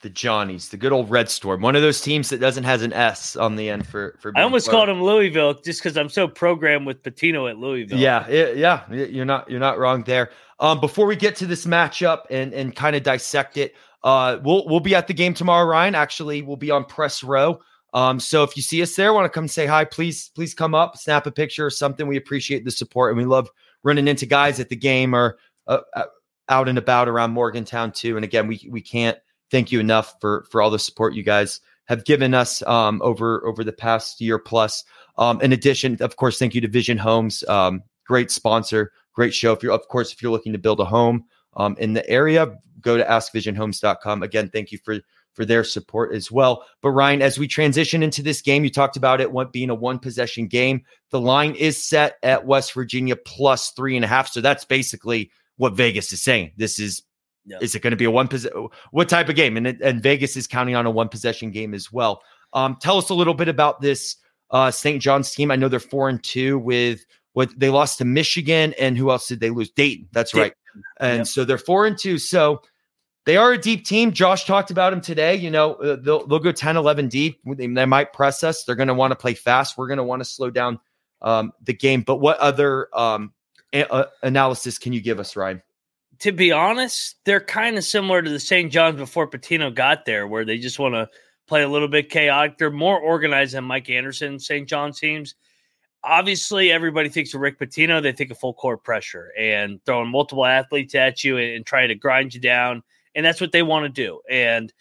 the 0.00 0.10
Johnnies, 0.10 0.68
the 0.68 0.76
good 0.76 0.92
old 0.92 1.10
Red 1.10 1.28
Storm, 1.28 1.60
one 1.60 1.74
of 1.74 1.82
those 1.82 2.00
teams 2.00 2.28
that 2.28 2.38
doesn't 2.38 2.64
has 2.64 2.82
an 2.82 2.92
S 2.92 3.34
on 3.34 3.56
the 3.56 3.68
end 3.68 3.86
for 3.86 4.16
for. 4.20 4.32
I 4.36 4.42
almost 4.42 4.70
called 4.70 4.88
him 4.88 5.02
Louisville 5.02 5.54
just 5.54 5.82
because 5.82 5.96
I'm 5.96 6.08
so 6.08 6.28
programmed 6.28 6.86
with 6.86 7.02
Pitino 7.02 7.50
at 7.50 7.58
Louisville. 7.58 7.98
Yeah, 7.98 8.26
it, 8.28 8.56
yeah, 8.56 8.90
you're 8.92 9.24
not 9.24 9.50
you're 9.50 9.60
not 9.60 9.78
wrong 9.78 10.04
there. 10.04 10.30
Um, 10.60 10.80
before 10.80 11.06
we 11.06 11.16
get 11.16 11.34
to 11.36 11.46
this 11.46 11.66
matchup 11.66 12.22
and 12.30 12.52
and 12.52 12.74
kind 12.74 12.94
of 12.94 13.02
dissect 13.02 13.56
it, 13.56 13.74
uh, 14.04 14.38
we'll 14.42 14.66
we'll 14.66 14.80
be 14.80 14.94
at 14.94 15.08
the 15.08 15.14
game 15.14 15.34
tomorrow. 15.34 15.66
Ryan, 15.66 15.94
actually, 15.94 16.42
we'll 16.42 16.56
be 16.56 16.70
on 16.70 16.84
press 16.84 17.24
row. 17.24 17.60
Um, 17.94 18.20
so 18.20 18.44
if 18.44 18.56
you 18.56 18.62
see 18.62 18.82
us 18.82 18.94
there, 18.94 19.12
want 19.12 19.24
to 19.24 19.30
come 19.30 19.48
say 19.48 19.66
hi, 19.66 19.84
please 19.84 20.30
please 20.34 20.54
come 20.54 20.74
up, 20.74 20.96
snap 20.96 21.26
a 21.26 21.32
picture 21.32 21.66
or 21.66 21.70
something. 21.70 22.06
We 22.06 22.16
appreciate 22.16 22.64
the 22.64 22.70
support 22.70 23.12
and 23.12 23.18
we 23.18 23.24
love 23.24 23.48
running 23.82 24.06
into 24.06 24.26
guys 24.26 24.60
at 24.60 24.68
the 24.68 24.76
game 24.76 25.14
or 25.14 25.38
uh, 25.66 25.80
uh 25.94 26.04
out 26.50 26.68
and 26.68 26.78
about 26.78 27.08
around 27.08 27.32
Morgantown 27.32 27.92
too. 27.92 28.16
And 28.16 28.24
again, 28.24 28.46
we 28.46 28.68
we 28.70 28.80
can't 28.80 29.18
thank 29.50 29.72
you 29.72 29.80
enough 29.80 30.14
for 30.20 30.46
for 30.50 30.62
all 30.62 30.70
the 30.70 30.78
support 30.78 31.14
you 31.14 31.22
guys 31.22 31.60
have 31.86 32.04
given 32.04 32.34
us 32.34 32.62
um, 32.62 33.00
over 33.02 33.44
over 33.46 33.64
the 33.64 33.72
past 33.72 34.20
year 34.20 34.38
plus. 34.38 34.84
Um, 35.16 35.40
in 35.40 35.52
addition, 35.52 35.96
of 36.00 36.16
course, 36.16 36.38
thank 36.38 36.54
you 36.54 36.60
to 36.60 36.68
Vision 36.68 36.98
Homes, 36.98 37.42
um, 37.48 37.82
great 38.06 38.30
sponsor, 38.30 38.92
great 39.12 39.34
show. 39.34 39.52
If 39.52 39.62
you're, 39.62 39.72
of 39.72 39.88
course, 39.88 40.12
if 40.12 40.22
you're 40.22 40.30
looking 40.30 40.52
to 40.52 40.58
build 40.58 40.80
a 40.80 40.84
home 40.84 41.24
um, 41.56 41.76
in 41.78 41.92
the 41.92 42.08
area, 42.08 42.56
go 42.80 42.96
to 42.96 43.04
askvisionhomes.com. 43.04 44.22
Again, 44.22 44.50
thank 44.50 44.70
you 44.70 44.78
for 44.84 44.98
for 45.34 45.44
their 45.44 45.62
support 45.62 46.12
as 46.12 46.32
well. 46.32 46.64
But 46.82 46.90
Ryan, 46.90 47.22
as 47.22 47.38
we 47.38 47.46
transition 47.46 48.02
into 48.02 48.22
this 48.22 48.42
game, 48.42 48.64
you 48.64 48.70
talked 48.70 48.96
about 48.96 49.20
it 49.20 49.30
being 49.52 49.70
a 49.70 49.74
one 49.74 50.00
possession 50.00 50.48
game. 50.48 50.82
The 51.10 51.20
line 51.20 51.54
is 51.54 51.82
set 51.82 52.16
at 52.24 52.44
West 52.44 52.74
Virginia 52.74 53.14
plus 53.14 53.70
three 53.70 53.94
and 53.94 54.04
a 54.04 54.08
half. 54.08 54.28
So 54.28 54.40
that's 54.40 54.64
basically 54.64 55.30
what 55.56 55.74
Vegas 55.74 56.12
is 56.12 56.22
saying. 56.22 56.52
This 56.56 56.80
is 56.80 57.02
Yep. 57.48 57.62
Is 57.62 57.74
it 57.74 57.82
going 57.82 57.92
to 57.92 57.96
be 57.96 58.04
a 58.04 58.10
one 58.10 58.28
possession? 58.28 58.68
What 58.90 59.08
type 59.08 59.28
of 59.28 59.36
game? 59.36 59.56
And 59.56 59.66
and 59.66 60.02
Vegas 60.02 60.36
is 60.36 60.46
counting 60.46 60.74
on 60.74 60.86
a 60.86 60.90
one 60.90 61.08
possession 61.08 61.50
game 61.50 61.74
as 61.74 61.92
well. 61.92 62.22
Um, 62.52 62.76
tell 62.80 62.98
us 62.98 63.10
a 63.10 63.14
little 63.14 63.34
bit 63.34 63.48
about 63.48 63.80
this 63.80 64.16
uh, 64.50 64.70
St. 64.70 65.02
John's 65.02 65.34
team. 65.34 65.50
I 65.50 65.56
know 65.56 65.68
they're 65.68 65.80
four 65.80 66.08
and 66.08 66.22
two 66.22 66.58
with 66.58 67.04
what 67.32 67.50
they 67.58 67.70
lost 67.70 67.98
to 67.98 68.04
Michigan, 68.04 68.74
and 68.78 68.96
who 68.96 69.10
else 69.10 69.28
did 69.28 69.40
they 69.40 69.50
lose? 69.50 69.70
Dayton. 69.70 70.08
That's 70.12 70.34
right. 70.34 70.52
And 71.00 71.20
yep. 71.20 71.26
so 71.26 71.44
they're 71.44 71.58
four 71.58 71.86
and 71.86 71.98
two. 71.98 72.18
So 72.18 72.62
they 73.24 73.36
are 73.36 73.52
a 73.52 73.58
deep 73.58 73.84
team. 73.84 74.12
Josh 74.12 74.44
talked 74.44 74.70
about 74.70 74.90
them 74.90 75.00
today. 75.00 75.34
You 75.34 75.50
know, 75.50 75.74
uh, 75.74 75.96
they'll, 75.96 76.26
they'll 76.26 76.38
go 76.38 76.52
10, 76.52 76.76
11 76.76 77.08
deep. 77.08 77.40
They, 77.44 77.66
they 77.66 77.84
might 77.84 78.12
press 78.12 78.42
us. 78.42 78.64
They're 78.64 78.74
going 78.74 78.88
to 78.88 78.94
want 78.94 79.10
to 79.10 79.16
play 79.16 79.34
fast. 79.34 79.76
We're 79.76 79.86
going 79.86 79.98
to 79.98 80.04
want 80.04 80.20
to 80.20 80.24
slow 80.24 80.50
down 80.50 80.80
um, 81.20 81.52
the 81.62 81.74
game. 81.74 82.02
But 82.02 82.16
what 82.16 82.38
other 82.38 82.88
um, 82.94 83.32
a- 83.72 83.92
uh, 83.92 84.06
analysis 84.22 84.78
can 84.78 84.92
you 84.92 85.00
give 85.00 85.20
us, 85.20 85.36
Ryan? 85.36 85.62
To 86.20 86.32
be 86.32 86.50
honest, 86.50 87.16
they're 87.24 87.40
kind 87.40 87.78
of 87.78 87.84
similar 87.84 88.22
to 88.22 88.30
the 88.30 88.40
St. 88.40 88.72
John's 88.72 88.96
before 88.96 89.30
Pitino 89.30 89.72
got 89.72 90.04
there, 90.04 90.26
where 90.26 90.44
they 90.44 90.58
just 90.58 90.78
want 90.78 90.94
to 90.94 91.08
play 91.46 91.62
a 91.62 91.68
little 91.68 91.88
bit 91.88 92.10
chaotic. 92.10 92.58
They're 92.58 92.70
more 92.70 92.98
organized 92.98 93.54
than 93.54 93.64
Mike 93.64 93.88
Anderson 93.88 94.38
St. 94.38 94.68
John's 94.68 94.98
teams. 94.98 95.34
Obviously, 96.04 96.70
everybody 96.70 97.08
thinks 97.08 97.34
of 97.34 97.40
Rick 97.40 97.58
Pitino, 97.58 98.02
They 98.02 98.12
think 98.12 98.30
of 98.30 98.38
full 98.38 98.54
court 98.54 98.84
pressure 98.84 99.32
and 99.38 99.80
throwing 99.84 100.10
multiple 100.10 100.44
athletes 100.44 100.94
at 100.94 101.24
you 101.24 101.36
and, 101.38 101.56
and 101.56 101.66
trying 101.66 101.88
to 101.88 101.94
grind 101.94 102.34
you 102.34 102.40
down. 102.40 102.82
And 103.14 103.24
that's 103.24 103.40
what 103.40 103.52
they 103.52 103.62
want 103.62 103.84
to 103.84 103.88
do. 103.88 104.20
And 104.30 104.72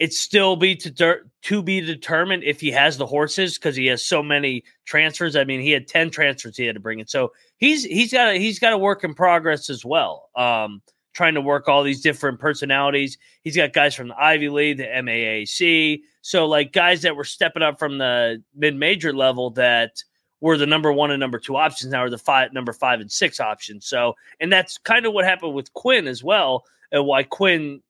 it's 0.00 0.18
still 0.18 0.56
be 0.56 0.74
to 0.76 1.20
to 1.42 1.62
be 1.62 1.80
determined 1.80 2.42
if 2.42 2.60
he 2.60 2.70
has 2.70 2.96
the 2.96 3.06
horses 3.06 3.58
because 3.58 3.76
he 3.76 3.86
has 3.86 4.02
so 4.02 4.22
many 4.22 4.64
transfers. 4.86 5.36
I 5.36 5.44
mean, 5.44 5.60
he 5.60 5.70
had 5.70 5.86
ten 5.86 6.10
transfers 6.10 6.56
he 6.56 6.64
had 6.64 6.74
to 6.74 6.80
bring 6.80 7.00
in, 7.00 7.06
so 7.06 7.32
he's 7.60 7.84
he's 7.84 8.12
got 8.12 8.34
a, 8.34 8.38
he's 8.38 8.58
got 8.58 8.72
a 8.72 8.78
work 8.78 9.04
in 9.04 9.14
progress 9.14 9.70
as 9.70 9.84
well. 9.84 10.30
Um, 10.34 10.82
trying 11.12 11.34
to 11.34 11.40
work 11.40 11.68
all 11.68 11.82
these 11.82 12.00
different 12.00 12.38
personalities. 12.40 13.18
He's 13.42 13.56
got 13.56 13.72
guys 13.72 13.94
from 13.94 14.08
the 14.08 14.20
Ivy 14.20 14.48
League, 14.48 14.78
the 14.78 14.84
MAAC, 14.84 16.00
so 16.22 16.46
like 16.46 16.72
guys 16.72 17.02
that 17.02 17.16
were 17.16 17.24
stepping 17.24 17.62
up 17.62 17.78
from 17.78 17.98
the 17.98 18.42
mid 18.54 18.74
major 18.74 19.12
level 19.12 19.50
that 19.50 20.02
were 20.40 20.56
the 20.56 20.66
number 20.66 20.92
one 20.92 21.10
and 21.10 21.20
number 21.20 21.38
two 21.38 21.56
options 21.56 21.92
now 21.92 22.00
are 22.00 22.10
the 22.10 22.18
five 22.18 22.52
number 22.52 22.72
five 22.72 23.00
and 23.00 23.12
six 23.12 23.38
options. 23.38 23.86
So, 23.86 24.14
and 24.40 24.52
that's 24.52 24.78
kind 24.78 25.06
of 25.06 25.12
what 25.12 25.24
happened 25.24 25.54
with 25.54 25.72
Quinn 25.74 26.06
as 26.06 26.24
well, 26.24 26.64
and 26.90 27.06
why 27.06 27.22
Quinn 27.22 27.82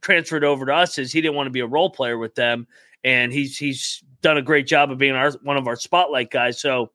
transferred 0.00 0.44
over 0.44 0.66
to 0.66 0.74
us 0.74 0.98
is 0.98 1.12
he 1.12 1.20
didn't 1.20 1.36
want 1.36 1.46
to 1.46 1.52
be 1.52 1.60
a 1.60 1.66
role 1.66 1.90
player 1.90 2.18
with 2.18 2.34
them, 2.34 2.66
and 3.02 3.32
he's 3.32 3.56
he's 3.56 4.02
done 4.20 4.36
a 4.36 4.42
great 4.42 4.66
job 4.66 4.90
of 4.90 4.98
being 4.98 5.14
our 5.14 5.32
one 5.42 5.56
of 5.56 5.66
our 5.66 5.76
spotlight 5.76 6.30
guys. 6.30 6.60
So 6.60 6.90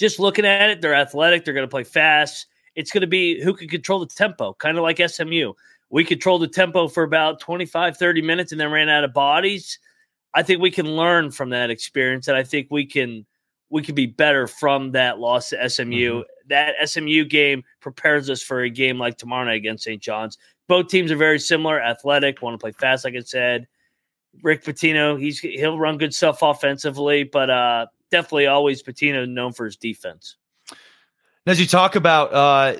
just 0.00 0.18
looking 0.18 0.44
at 0.44 0.70
it, 0.70 0.80
they're 0.80 0.94
athletic, 0.94 1.44
they're 1.44 1.54
going 1.54 1.66
to 1.66 1.70
play 1.70 1.84
fast. 1.84 2.46
It's 2.74 2.90
going 2.90 3.02
to 3.02 3.06
be 3.06 3.42
who 3.42 3.54
can 3.54 3.68
control 3.68 4.00
the 4.00 4.06
tempo, 4.06 4.54
kind 4.54 4.76
of 4.76 4.82
like 4.82 5.00
SMU. 5.06 5.52
We 5.90 6.04
controlled 6.04 6.42
the 6.42 6.48
tempo 6.48 6.88
for 6.88 7.02
about 7.02 7.40
25, 7.40 7.96
30 7.96 8.22
minutes 8.22 8.52
and 8.52 8.60
then 8.60 8.70
ran 8.70 8.88
out 8.88 9.04
of 9.04 9.12
bodies. 9.12 9.78
I 10.34 10.42
think 10.42 10.60
we 10.60 10.70
can 10.70 10.86
learn 10.86 11.32
from 11.32 11.50
that 11.50 11.70
experience, 11.70 12.28
and 12.28 12.36
I 12.36 12.44
think 12.44 12.68
we 12.70 12.86
can 12.86 13.26
we 13.70 13.82
can 13.82 13.94
be 13.94 14.06
better 14.06 14.48
from 14.48 14.92
that 14.92 15.20
loss 15.20 15.50
to 15.50 15.68
SMU. 15.68 15.84
Mm-hmm. 15.84 16.20
That 16.48 16.88
SMU 16.88 17.24
game 17.24 17.62
prepares 17.80 18.28
us 18.28 18.42
for 18.42 18.62
a 18.62 18.70
game 18.70 18.98
like 18.98 19.16
tomorrow 19.16 19.44
night 19.44 19.54
against 19.54 19.84
St. 19.84 20.02
John's 20.02 20.38
both 20.70 20.86
teams 20.86 21.10
are 21.10 21.16
very 21.16 21.40
similar, 21.40 21.82
athletic, 21.82 22.40
want 22.42 22.54
to 22.54 22.58
play 22.58 22.70
fast, 22.70 23.04
like 23.04 23.16
I 23.16 23.20
said. 23.20 23.66
Rick 24.40 24.62
Pitino, 24.62 25.20
he's 25.20 25.40
he'll 25.40 25.76
run 25.76 25.98
good 25.98 26.14
stuff 26.14 26.42
offensively, 26.42 27.24
but 27.24 27.50
uh, 27.50 27.86
definitely 28.10 28.46
always 28.46 28.82
Pitino 28.82 29.28
known 29.28 29.52
for 29.52 29.64
his 29.64 29.76
defense. 29.76 30.36
As 31.46 31.58
you 31.58 31.66
talk 31.66 31.96
about, 31.96 32.32
uh, 32.32 32.76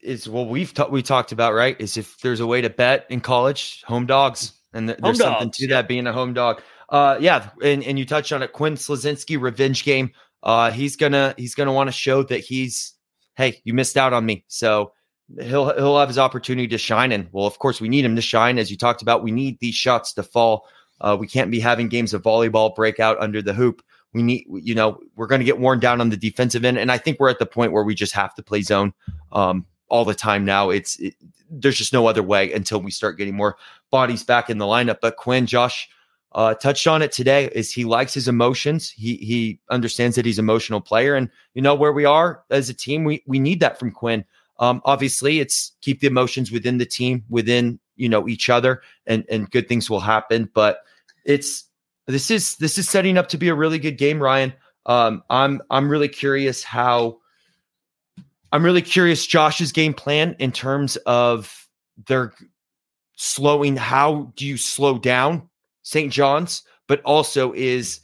is 0.00 0.28
what 0.28 0.48
we've 0.48 0.72
ta- 0.72 0.88
we 0.88 1.02
talked 1.02 1.32
about, 1.32 1.54
right? 1.54 1.78
Is 1.80 1.96
if 1.96 2.18
there's 2.20 2.40
a 2.40 2.46
way 2.46 2.60
to 2.60 2.70
bet 2.70 3.06
in 3.10 3.20
college, 3.20 3.82
home 3.84 4.06
dogs, 4.06 4.52
and 4.72 4.88
th- 4.88 4.98
home 5.00 5.08
there's 5.08 5.18
dogs, 5.18 5.30
something 5.30 5.50
to 5.50 5.62
yeah. 5.66 5.76
that 5.76 5.88
being 5.88 6.06
a 6.06 6.12
home 6.12 6.32
dog. 6.32 6.62
Uh, 6.88 7.18
yeah, 7.20 7.50
and, 7.62 7.82
and 7.84 7.98
you 7.98 8.06
touched 8.06 8.32
on 8.32 8.42
it, 8.42 8.52
Quinn 8.52 8.74
Slazinski 8.74 9.40
revenge 9.40 9.84
game. 9.84 10.10
Uh, 10.42 10.70
he's 10.70 10.96
gonna 10.96 11.34
he's 11.36 11.54
gonna 11.54 11.72
want 11.72 11.88
to 11.88 11.92
show 11.92 12.22
that 12.22 12.40
he's 12.40 12.94
hey, 13.36 13.60
you 13.64 13.74
missed 13.74 13.96
out 13.96 14.12
on 14.12 14.24
me. 14.24 14.44
So 14.48 14.92
he'll 15.40 15.74
he'll 15.74 15.98
have 15.98 16.08
his 16.08 16.18
opportunity 16.18 16.68
to 16.68 16.78
shine. 16.78 17.12
And 17.12 17.28
well, 17.32 17.46
of 17.46 17.58
course, 17.58 17.80
we 17.80 17.88
need 17.88 18.04
him 18.04 18.16
to 18.16 18.22
shine, 18.22 18.58
as 18.58 18.70
you 18.70 18.76
talked 18.76 19.02
about. 19.02 19.22
We 19.22 19.32
need 19.32 19.58
these 19.60 19.74
shots 19.74 20.12
to 20.14 20.22
fall. 20.22 20.68
Uh, 21.00 21.16
we 21.18 21.26
can't 21.26 21.50
be 21.50 21.60
having 21.60 21.88
games 21.88 22.14
of 22.14 22.22
volleyball 22.22 22.74
break 22.74 23.00
out 23.00 23.20
under 23.20 23.42
the 23.42 23.54
hoop. 23.54 23.82
We 24.18 24.24
need, 24.24 24.46
you 24.50 24.74
know, 24.74 24.98
we're 25.14 25.28
going 25.28 25.38
to 25.38 25.44
get 25.44 25.60
worn 25.60 25.78
down 25.78 26.00
on 26.00 26.10
the 26.10 26.16
defensive 26.16 26.64
end, 26.64 26.76
and 26.76 26.90
I 26.90 26.98
think 26.98 27.20
we're 27.20 27.30
at 27.30 27.38
the 27.38 27.46
point 27.46 27.70
where 27.70 27.84
we 27.84 27.94
just 27.94 28.12
have 28.14 28.34
to 28.34 28.42
play 28.42 28.62
zone 28.62 28.92
um, 29.30 29.64
all 29.88 30.04
the 30.04 30.12
time 30.12 30.44
now. 30.44 30.70
It's 30.70 30.98
it, 30.98 31.14
there's 31.48 31.78
just 31.78 31.92
no 31.92 32.08
other 32.08 32.24
way 32.24 32.52
until 32.52 32.82
we 32.82 32.90
start 32.90 33.16
getting 33.16 33.36
more 33.36 33.56
bodies 33.92 34.24
back 34.24 34.50
in 34.50 34.58
the 34.58 34.64
lineup. 34.64 34.96
But 35.00 35.18
Quinn, 35.18 35.46
Josh 35.46 35.88
uh, 36.32 36.54
touched 36.54 36.88
on 36.88 37.00
it 37.00 37.12
today. 37.12 37.48
Is 37.54 37.70
he 37.70 37.84
likes 37.84 38.12
his 38.12 38.26
emotions? 38.26 38.90
He 38.90 39.18
he 39.18 39.60
understands 39.70 40.16
that 40.16 40.26
he's 40.26 40.40
an 40.40 40.44
emotional 40.44 40.80
player, 40.80 41.14
and 41.14 41.30
you 41.54 41.62
know 41.62 41.76
where 41.76 41.92
we 41.92 42.04
are 42.04 42.42
as 42.50 42.68
a 42.68 42.74
team. 42.74 43.04
We 43.04 43.22
we 43.24 43.38
need 43.38 43.60
that 43.60 43.78
from 43.78 43.92
Quinn. 43.92 44.24
Um, 44.58 44.82
obviously, 44.84 45.38
it's 45.38 45.76
keep 45.80 46.00
the 46.00 46.08
emotions 46.08 46.50
within 46.50 46.78
the 46.78 46.86
team, 46.86 47.24
within 47.28 47.78
you 47.94 48.08
know 48.08 48.26
each 48.26 48.50
other, 48.50 48.82
and 49.06 49.24
and 49.30 49.48
good 49.52 49.68
things 49.68 49.88
will 49.88 50.00
happen. 50.00 50.50
But 50.52 50.80
it's 51.24 51.67
this 52.08 52.30
is 52.30 52.56
this 52.56 52.78
is 52.78 52.88
setting 52.88 53.18
up 53.18 53.28
to 53.28 53.38
be 53.38 53.48
a 53.48 53.54
really 53.54 53.78
good 53.78 53.98
game, 53.98 54.20
Ryan. 54.22 54.54
Um, 54.86 55.22
I'm 55.28 55.60
I'm 55.70 55.90
really 55.90 56.08
curious 56.08 56.64
how 56.64 57.18
I'm 58.50 58.64
really 58.64 58.82
curious 58.82 59.26
Josh's 59.26 59.72
game 59.72 59.92
plan 59.92 60.34
in 60.38 60.50
terms 60.50 60.96
of 61.04 61.68
their 62.06 62.32
slowing. 63.16 63.76
How 63.76 64.32
do 64.36 64.46
you 64.46 64.56
slow 64.56 64.98
down 64.98 65.48
St. 65.82 66.10
John's? 66.10 66.62
But 66.86 67.02
also 67.02 67.52
is 67.52 68.00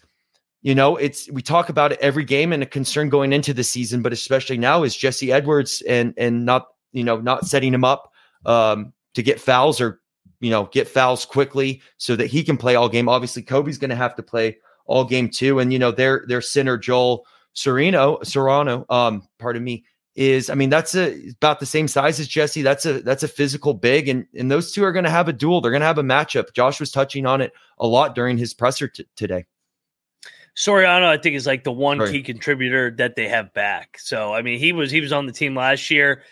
you 0.61 0.75
know 0.75 0.96
it's 0.96 1.30
we 1.30 1.40
talk 1.40 1.70
about 1.70 1.92
it 1.92 1.99
every 2.00 2.25
game 2.25 2.52
and 2.52 2.62
a 2.62 2.66
concern 2.66 3.08
going 3.08 3.32
into 3.32 3.54
the 3.54 3.64
season, 3.64 4.02
but 4.02 4.12
especially 4.12 4.58
now 4.58 4.82
is 4.82 4.94
Jesse 4.94 5.32
Edwards 5.32 5.82
and 5.88 6.12
and 6.18 6.44
not 6.44 6.66
you 6.92 7.04
know 7.04 7.18
not 7.23 7.46
setting 7.46 7.73
him 7.73 7.84
up 7.84 8.12
um, 8.44 8.92
to 9.14 9.23
get 9.23 9.40
fouls 9.40 9.80
or 9.80 10.02
you 10.45 10.51
know, 10.51 10.65
get 10.67 10.87
fouls 10.87 11.25
quickly 11.25 11.81
so 11.97 12.15
that 12.17 12.27
he 12.27 12.45
can 12.45 12.59
play 12.59 12.75
all 12.75 12.89
game. 12.89 13.09
Obviously, 13.09 13.43
Kobe's 13.43 13.79
going 13.79 13.91
to 13.91 13.97
have 13.97 14.15
to 14.17 14.23
play 14.23 14.59
all 14.85 15.05
game 15.05 15.31
too. 15.31 15.59
And 15.59 15.73
you 15.73 15.79
know, 15.79 15.91
their 15.91 16.25
their 16.29 16.43
center 16.43 16.77
Joel 16.77 17.27
Sereno 17.55 18.19
Serrano, 18.23 18.85
um, 18.91 19.27
pardon 19.39 19.65
me, 19.65 19.85
is 20.15 20.51
I 20.51 20.55
mean 20.55 20.69
that's 20.69 20.95
a 20.95 21.31
about 21.31 21.61
the 21.61 21.67
same 21.67 21.89
size 21.89 22.21
as 22.21 22.29
Jesse. 22.29 22.61
That's 22.61 22.85
a 22.85 23.01
that's 23.01 23.23
a 23.23 23.29
physical 23.29 23.73
big, 23.73 24.09
and 24.09 24.27
and 24.35 24.51
those 24.51 24.73
two 24.73 24.85
are 24.85 24.93
going 24.93 25.05
to 25.05 25.11
have 25.11 25.29
a 25.29 25.33
duel. 25.33 25.63
They're 25.63 25.73
going 25.73 25.81
to 25.81 25.87
have 25.87 25.99
a 25.99 26.03
matchup. 26.03 26.53
Josh 26.53 26.79
was 26.79 26.91
touching 26.91 27.25
on 27.25 27.41
it 27.41 27.53
a 27.79 27.87
lot 27.87 28.15
during 28.15 28.37
his 28.37 28.53
presser 28.53 28.89
t- 28.89 29.07
today. 29.17 29.47
Soriano, 30.57 31.07
I 31.07 31.17
think, 31.17 31.35
is 31.35 31.47
like 31.47 31.65
the 31.65 31.73
one 31.73 31.99
key 32.07 32.23
contributor 32.23 32.91
that 32.93 33.17
they 33.17 33.29
have 33.29 33.53
back. 33.55 33.99
So 33.99 34.35
I 34.35 34.43
mean, 34.43 34.59
he 34.59 34.73
was 34.73 34.91
he 34.91 35.01
was 35.01 35.13
on 35.13 35.25
the 35.25 35.33
team 35.33 35.57
last 35.57 35.91
year 35.91 36.23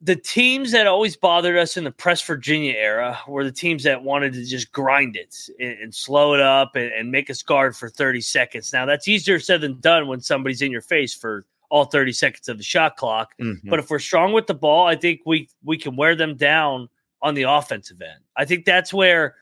the 0.00 0.16
teams 0.16 0.72
that 0.72 0.86
always 0.86 1.16
bothered 1.16 1.56
us 1.56 1.76
in 1.76 1.84
the 1.84 1.90
press 1.90 2.20
Virginia 2.22 2.72
era 2.72 3.18
were 3.26 3.44
the 3.44 3.52
teams 3.52 3.82
that 3.84 4.02
wanted 4.02 4.34
to 4.34 4.44
just 4.44 4.70
grind 4.70 5.16
it 5.16 5.34
and, 5.58 5.78
and 5.78 5.94
slow 5.94 6.34
it 6.34 6.40
up 6.40 6.76
and, 6.76 6.92
and, 6.92 7.10
make 7.10 7.30
us 7.30 7.42
guard 7.42 7.74
for 7.74 7.88
30 7.88 8.20
seconds. 8.20 8.72
Now 8.72 8.84
that's 8.84 9.08
easier 9.08 9.40
said 9.40 9.62
than 9.62 9.80
done 9.80 10.06
when 10.06 10.20
somebody's 10.20 10.60
in 10.60 10.70
your 10.70 10.82
face 10.82 11.14
for 11.14 11.46
all 11.70 11.86
30 11.86 12.12
seconds 12.12 12.48
of 12.48 12.58
the 12.58 12.64
shot 12.64 12.96
clock. 12.96 13.32
Mm-hmm. 13.40 13.70
But 13.70 13.78
if 13.78 13.88
we're 13.88 13.98
strong 13.98 14.32
with 14.32 14.46
the 14.46 14.54
ball, 14.54 14.86
I 14.86 14.96
think 14.96 15.22
we 15.24 15.48
we 15.64 15.78
can 15.78 15.96
wear 15.96 16.14
them 16.14 16.36
down 16.36 16.90
on 17.22 17.34
the 17.34 17.44
offensive 17.44 18.00
end. 18.02 18.20
I 18.36 18.44
think 18.44 18.66
that's 18.66 18.92
where 18.92 19.34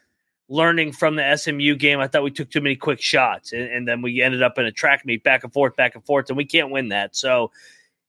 learning 0.48 0.92
from 0.92 1.16
the 1.16 1.36
SMU 1.36 1.74
game, 1.74 1.98
I 1.98 2.06
thought 2.06 2.22
we 2.22 2.30
took 2.30 2.50
too 2.50 2.60
many 2.60 2.76
quick 2.76 3.00
shots 3.00 3.52
and, 3.52 3.62
and 3.62 3.88
then 3.88 4.02
we 4.02 4.22
ended 4.22 4.42
up 4.42 4.58
in 4.58 4.66
a 4.66 4.72
track 4.72 5.04
meet 5.04 5.24
back 5.24 5.42
and 5.42 5.52
forth, 5.52 5.74
back 5.74 5.94
and 5.96 6.04
forth, 6.04 6.28
and 6.28 6.36
we 6.36 6.44
can't 6.44 6.70
win 6.70 6.90
that. 6.90 7.16
So 7.16 7.50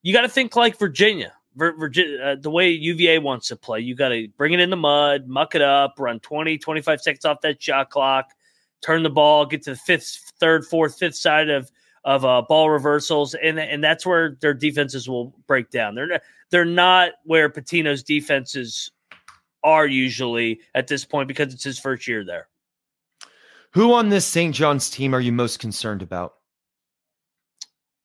you 0.04 0.14
got 0.14 0.22
to 0.22 0.30
think 0.30 0.56
like 0.56 0.78
Virginia. 0.78 1.34
Virginia, 1.56 2.20
uh, 2.20 2.36
the 2.36 2.50
way 2.50 2.70
UVA 2.70 3.20
wants 3.20 3.48
to 3.48 3.56
play, 3.56 3.80
you 3.80 3.96
got 3.96 4.10
to 4.10 4.28
bring 4.38 4.54
it 4.54 4.60
in 4.60 4.70
the 4.70 4.76
mud, 4.76 5.28
muck 5.28 5.56
it 5.56 5.62
up, 5.62 5.96
run 5.98 6.20
20, 6.20 6.58
25 6.58 7.02
seconds 7.02 7.26
off 7.26 7.41
that 7.41 7.62
shot 7.62 7.89
clock, 7.89 8.32
turn 8.82 9.04
the 9.04 9.10
ball, 9.10 9.46
get 9.46 9.63
to 9.63 9.72
the 9.72 9.76
fifth, 9.78 10.34
third, 10.39 10.65
fourth, 10.65 10.98
fifth 10.98 11.15
side 11.15 11.50
of 11.50 11.72
of 12.06 12.24
uh, 12.24 12.44
ball 12.44 12.70
reversals, 12.70 13.34
and 13.34 13.60
and 13.60 13.84
that's 13.84 14.06
where 14.06 14.38
their 14.39 14.54
defenses 14.54 15.10
will 15.10 15.36
break 15.48 15.72
down. 15.72 15.96
They're 15.96 16.08
not, 16.08 16.22
they're 16.52 16.63
not 16.63 17.13
where 17.24 17.50
Pitino's 17.50 18.04
defenses 18.04 18.91
are 19.63 19.88
usually 19.88 20.62
at 20.76 20.88
this 20.88 21.04
point 21.04 21.28
because 21.28 21.52
it's 21.52 21.63
his 21.63 21.80
first 21.80 22.08
year 22.08 22.24
there. 22.24 22.48
Who 23.72 23.94
on 23.94 24.10
this 24.10 24.26
St. 24.26 24.54
John's 24.54 24.89
team 24.89 25.15
are 25.15 25.20
you 25.20 25.32
most 25.32 25.60
concerned 25.60 26.04
about? 26.04 26.36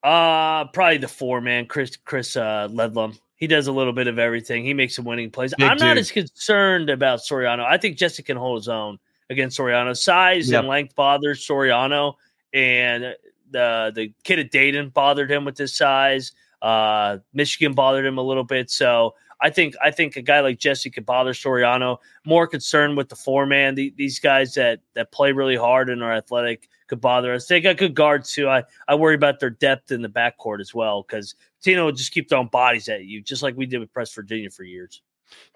Uh 0.03 0.65
probably 0.69 0.97
the 0.97 1.09
four 1.09 1.43
man, 1.43 1.67
Chris 1.67 1.97
Chris 1.97 2.35
uh, 2.37 2.69
Ledlum. 2.71 3.19
He 3.41 3.47
does 3.47 3.67
a 3.67 3.73
little 3.73 3.95
bit 3.95 4.07
of 4.07 4.19
everything. 4.19 4.65
He 4.65 4.75
makes 4.75 4.95
some 4.95 5.07
winning 5.07 5.31
plays. 5.31 5.55
Big 5.57 5.67
I'm 5.67 5.79
dude. 5.79 5.87
not 5.87 5.97
as 5.97 6.13
concerned 6.13 6.91
about 6.91 7.21
Soriano. 7.21 7.65
I 7.65 7.79
think 7.79 7.97
Jesse 7.97 8.23
can 8.23 8.37
hold 8.37 8.59
his 8.59 8.69
own 8.69 8.99
against 9.31 9.59
Soriano. 9.59 9.97
Size 9.97 10.51
yep. 10.51 10.61
and 10.61 10.69
length 10.69 10.95
bothers 10.95 11.47
Soriano, 11.47 12.15
and 12.53 13.17
the 13.51 13.93
the 13.95 14.13
kid 14.25 14.39
at 14.41 14.51
Dayton 14.51 14.91
bothered 14.91 15.31
him 15.31 15.47
with 15.47 15.57
his 15.57 15.75
size. 15.75 16.33
Uh, 16.61 17.19
Michigan 17.33 17.73
bothered 17.73 18.05
him 18.05 18.19
a 18.19 18.23
little 18.23 18.45
bit. 18.45 18.71
So 18.71 19.15
I 19.41 19.49
think 19.49 19.75
I 19.83 19.91
think 19.91 20.17
a 20.17 20.23
guy 20.23 20.41
like 20.41 20.59
Jesse 20.59 20.91
could 20.91 21.07
bother 21.07 21.33
Soriano. 21.33 21.97
More 22.27 22.47
concerned 22.47 22.99
with 22.99 23.09
the 23.09 23.17
four 23.17 23.47
man. 23.47 23.75
The, 23.75 23.95
these 23.97 24.19
guys 24.19 24.53
that 24.55 24.81
that 24.93 25.13
play 25.13 25.33
really 25.33 25.57
hard 25.57 25.89
and 25.89 26.03
are 26.03 26.13
athletic 26.13 26.69
could 26.91 27.01
bother 27.01 27.33
us. 27.33 27.47
They 27.47 27.61
got 27.61 27.79
good 27.79 27.95
guards 27.95 28.33
too. 28.33 28.49
I, 28.49 28.65
I 28.87 28.97
worry 28.97 29.15
about 29.15 29.41
their 29.41 29.51
depth 29.51 29.91
in 29.93 30.03
the 30.03 30.09
backcourt 30.09 30.61
as 30.61 30.75
well 30.75 31.03
because 31.03 31.35
Tino 31.63 31.87
will 31.87 31.93
just 31.93 32.13
keep 32.13 32.29
throwing 32.29 32.49
bodies 32.49 32.89
at 32.89 33.05
you, 33.05 33.23
just 33.23 33.43
like 33.43 33.57
we 33.57 33.65
did 33.65 33.79
with 33.79 33.93
Press 33.93 34.13
Virginia 34.13 34.51
for 34.51 34.65
years. 34.65 35.01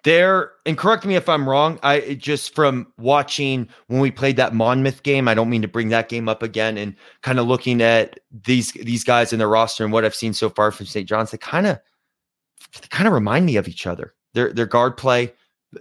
There, 0.04 0.52
and 0.64 0.78
correct 0.78 1.04
me 1.04 1.16
if 1.16 1.28
I'm 1.28 1.48
wrong. 1.48 1.80
I 1.82 2.14
just 2.14 2.54
from 2.54 2.86
watching 2.96 3.68
when 3.88 4.00
we 4.00 4.12
played 4.12 4.36
that 4.36 4.54
Monmouth 4.54 5.02
game, 5.02 5.26
I 5.26 5.34
don't 5.34 5.50
mean 5.50 5.62
to 5.62 5.68
bring 5.68 5.88
that 5.88 6.08
game 6.08 6.28
up 6.28 6.44
again, 6.44 6.78
and 6.78 6.94
kind 7.22 7.40
of 7.40 7.48
looking 7.48 7.82
at 7.82 8.20
these 8.46 8.70
these 8.72 9.02
guys 9.02 9.32
in 9.32 9.40
the 9.40 9.48
roster 9.48 9.82
and 9.82 9.92
what 9.92 10.04
I've 10.04 10.14
seen 10.14 10.32
so 10.32 10.48
far 10.48 10.70
from 10.70 10.86
St. 10.86 11.08
John's, 11.08 11.32
they 11.32 11.38
kind 11.38 11.66
of 11.66 11.80
they 12.80 12.86
kind 12.90 13.08
of 13.08 13.12
remind 13.12 13.46
me 13.46 13.56
of 13.56 13.66
each 13.66 13.84
other. 13.84 14.14
Their 14.34 14.52
their 14.52 14.66
guard 14.66 14.96
play, 14.96 15.32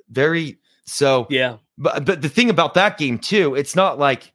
very 0.10 0.58
so. 0.86 1.28
Yeah. 1.30 1.58
But 1.78 2.04
but 2.04 2.24
the 2.24 2.30
thing 2.30 2.50
about 2.50 2.74
that 2.74 2.98
game 2.98 3.20
too, 3.20 3.54
it's 3.54 3.76
not 3.76 4.00
like 4.00 4.33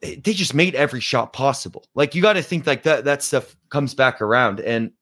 they 0.00 0.32
just 0.32 0.54
made 0.54 0.74
every 0.74 1.00
shot 1.00 1.32
possible. 1.32 1.86
Like 1.94 2.14
you 2.14 2.22
got 2.22 2.34
to 2.34 2.42
think 2.42 2.66
like 2.66 2.84
that 2.84 3.04
that 3.04 3.22
stuff 3.22 3.56
comes 3.68 3.94
back 3.94 4.22
around. 4.22 4.60
And 4.60 4.92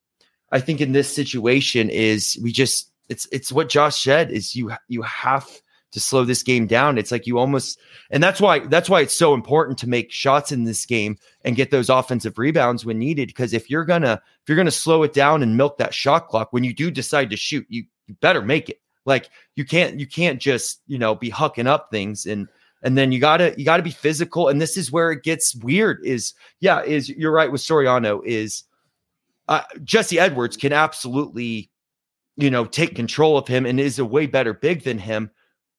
I 0.51 0.61
think 0.61 0.81
in 0.81 0.93
this 0.93 1.13
situation 1.13 1.91
is 1.91 2.39
we 2.43 2.53
just 2.53 2.91
it's 3.09 3.29
it's 3.31 3.53
what 3.53 3.69
Josh 3.69 4.03
said 4.03 4.31
is 4.31 4.57
you 4.57 4.73
you 4.89 5.03
have 5.03 5.49
to 5.93 6.01
slow 6.01 6.25
this 6.25 6.43
game 6.43 6.67
down. 6.67 6.99
It's 6.99 7.13
like 7.13 7.27
you 7.27 7.39
almost 7.39 7.79
and 8.11 8.23
that's 8.23 8.41
why 8.41 8.61
that's 8.61 8.91
why 8.91 9.01
it's 9.01 9.15
so 9.15 9.35
important 9.35 9.79
to 9.79 9.89
make 9.89 10.11
shots 10.11 10.53
in 10.53 10.65
this 10.65 10.85
game 10.85 11.17
and 11.45 11.57
get 11.57 11.71
those 11.71 11.89
offensive 11.89 12.39
rebounds 12.39 12.85
when 12.85 12.99
needed. 12.99 13.29
Because 13.29 13.55
if 13.55 13.71
you're 13.71 13.85
gonna 13.85 14.21
if 14.43 14.49
you're 14.49 14.57
gonna 14.57 14.71
slow 14.71 15.05
it 15.05 15.13
down 15.13 15.43
and 15.43 15.57
milk 15.57 15.79
that 15.79 15.95
shot 15.95 16.29
clock 16.29 16.53
when 16.53 16.65
you 16.65 16.75
do 16.75 16.91
decide 16.91 17.31
to 17.31 17.37
shoot, 17.37 17.65
you, 17.69 17.85
you 18.07 18.17
better 18.21 18.43
make 18.43 18.69
it. 18.69 18.81
Like 19.07 19.31
you 19.55 19.65
can't 19.65 19.99
you 19.99 20.07
can't 20.07 20.41
just 20.41 20.83
you 20.87 20.99
know 20.99 21.15
be 21.15 21.31
hucking 21.31 21.67
up 21.67 21.89
things 21.91 22.27
and 22.27 22.49
and 22.83 22.97
then 22.97 23.13
you 23.13 23.21
gotta 23.21 23.55
you 23.57 23.65
gotta 23.65 23.83
be 23.83 23.91
physical. 23.91 24.49
And 24.49 24.61
this 24.61 24.77
is 24.77 24.93
where 24.93 25.11
it 25.11 25.23
gets 25.23 25.55
weird 25.57 26.01
is 26.05 26.35
yeah 26.61 26.83
is 26.83 27.09
you're 27.09 27.33
right 27.33 27.51
with 27.51 27.61
soriano 27.61 28.21
is 28.25 28.65
uh, 29.49 29.63
jesse 29.83 30.19
edwards 30.19 30.57
can 30.57 30.73
absolutely 30.73 31.71
you 32.37 32.51
know 32.51 32.65
take 32.65 32.95
control 32.95 33.37
of 33.37 33.49
him 33.49 33.67
and 33.67 33.81
is 33.81 33.99
a 33.99 34.05
way 34.05 34.27
better 34.27 34.55
big 34.55 34.85
than 34.85 34.99
him. 34.99 35.31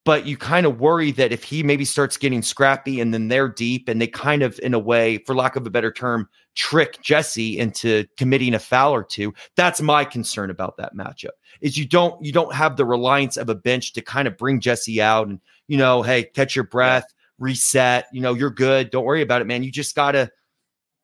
But 0.06 0.26
you 0.26 0.38
kind 0.38 0.66
of 0.66 0.80
worry 0.80 1.12
that 1.12 1.34
if 1.34 1.44
he 1.44 1.62
maybe 1.62 1.86
starts 1.86 2.18
getting 2.18 2.42
scrappy 2.42 3.00
and 3.00 3.14
then 3.14 3.28
they're 3.28 3.50
deep 3.50 3.88
and 3.88 4.02
they 4.02 4.08
kind 4.08 4.42
of 4.42 4.58
in 4.64 4.74
a 4.74 4.80
way 4.80 5.20
for 5.20 5.36
lack 5.36 5.56
of 5.56 5.68
a 5.68 5.70
better 5.70 5.92
term 5.92 6.28
trick 6.56 7.02
jesse 7.02 7.60
into 7.60 8.06
committing 8.18 8.54
a 8.54 8.60
foul 8.60 8.94
or 8.94 9.04
two. 9.04 9.34
That's 9.56 9.82
my 9.82 10.06
concern 10.06 10.50
about 10.50 10.78
that 10.78 10.96
matchup 10.96 11.36
is 11.62 11.78
you 11.78 11.86
don't 11.86 12.24
you 12.24 12.32
don't 12.32 12.54
have 12.54 12.78
the 12.78 12.86
reliance 12.86 13.38
of 13.38 13.50
a 13.50 13.56
bench 13.56 13.94
to 13.94 14.02
kind 14.02 14.28
of 14.28 14.38
bring 14.38 14.60
jesse 14.60 15.02
out 15.02 15.28
and 15.28 15.40
you 15.70 15.78
know, 15.78 16.02
hey, 16.02 16.24
catch 16.24 16.56
your 16.56 16.66
breath, 16.66 17.06
reset, 17.38 18.08
you 18.12 18.20
know, 18.20 18.34
you're 18.34 18.50
good. 18.50 18.90
Don't 18.90 19.06
worry 19.06 19.22
about 19.22 19.42
it, 19.42 19.46
man. 19.46 19.64
You 19.64 19.72
just 19.72 19.96
gotta, 19.96 20.32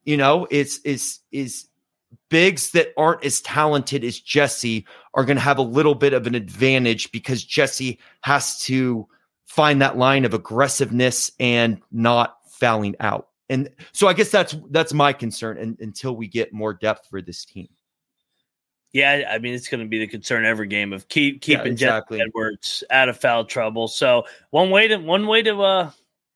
you 0.04 0.16
know, 0.16 0.46
it's 0.50 0.78
is 0.78 1.20
is 1.30 1.68
bigs 2.28 2.72
that 2.72 2.88
aren't 2.96 3.24
as 3.24 3.40
talented 3.40 4.02
as 4.04 4.18
Jesse 4.18 4.84
are 5.14 5.24
gonna 5.24 5.40
have 5.40 5.58
a 5.58 5.62
little 5.62 5.94
bit 5.94 6.12
of 6.12 6.26
an 6.26 6.34
advantage 6.34 7.12
because 7.12 7.44
Jesse 7.44 8.00
has 8.22 8.58
to 8.64 9.06
find 9.46 9.80
that 9.80 9.96
line 9.96 10.24
of 10.24 10.34
aggressiveness 10.34 11.30
and 11.38 11.80
not 11.92 12.36
fouling 12.48 12.96
out. 12.98 13.28
And 13.48 13.70
so 13.92 14.08
I 14.08 14.14
guess 14.14 14.30
that's 14.30 14.56
that's 14.70 14.92
my 14.92 15.12
concern 15.12 15.58
and, 15.58 15.78
until 15.78 16.16
we 16.16 16.26
get 16.26 16.52
more 16.52 16.74
depth 16.74 17.06
for 17.08 17.22
this 17.22 17.44
team. 17.44 17.68
Yeah, 18.96 19.28
I 19.30 19.36
mean 19.40 19.52
it's 19.52 19.68
going 19.68 19.82
to 19.82 19.86
be 19.86 19.98
the 19.98 20.06
concern 20.06 20.46
every 20.46 20.68
game 20.68 20.94
of 20.94 21.06
keep 21.08 21.42
keeping 21.42 21.66
yeah, 21.66 21.72
exactly. 21.72 22.16
Jeff 22.16 22.28
Edwards 22.28 22.82
out 22.88 23.10
of 23.10 23.20
foul 23.20 23.44
trouble. 23.44 23.88
So 23.88 24.24
one 24.52 24.70
way 24.70 24.88
to 24.88 24.96
one 24.96 25.26
way 25.26 25.42
to 25.42 25.60
uh, 25.60 25.90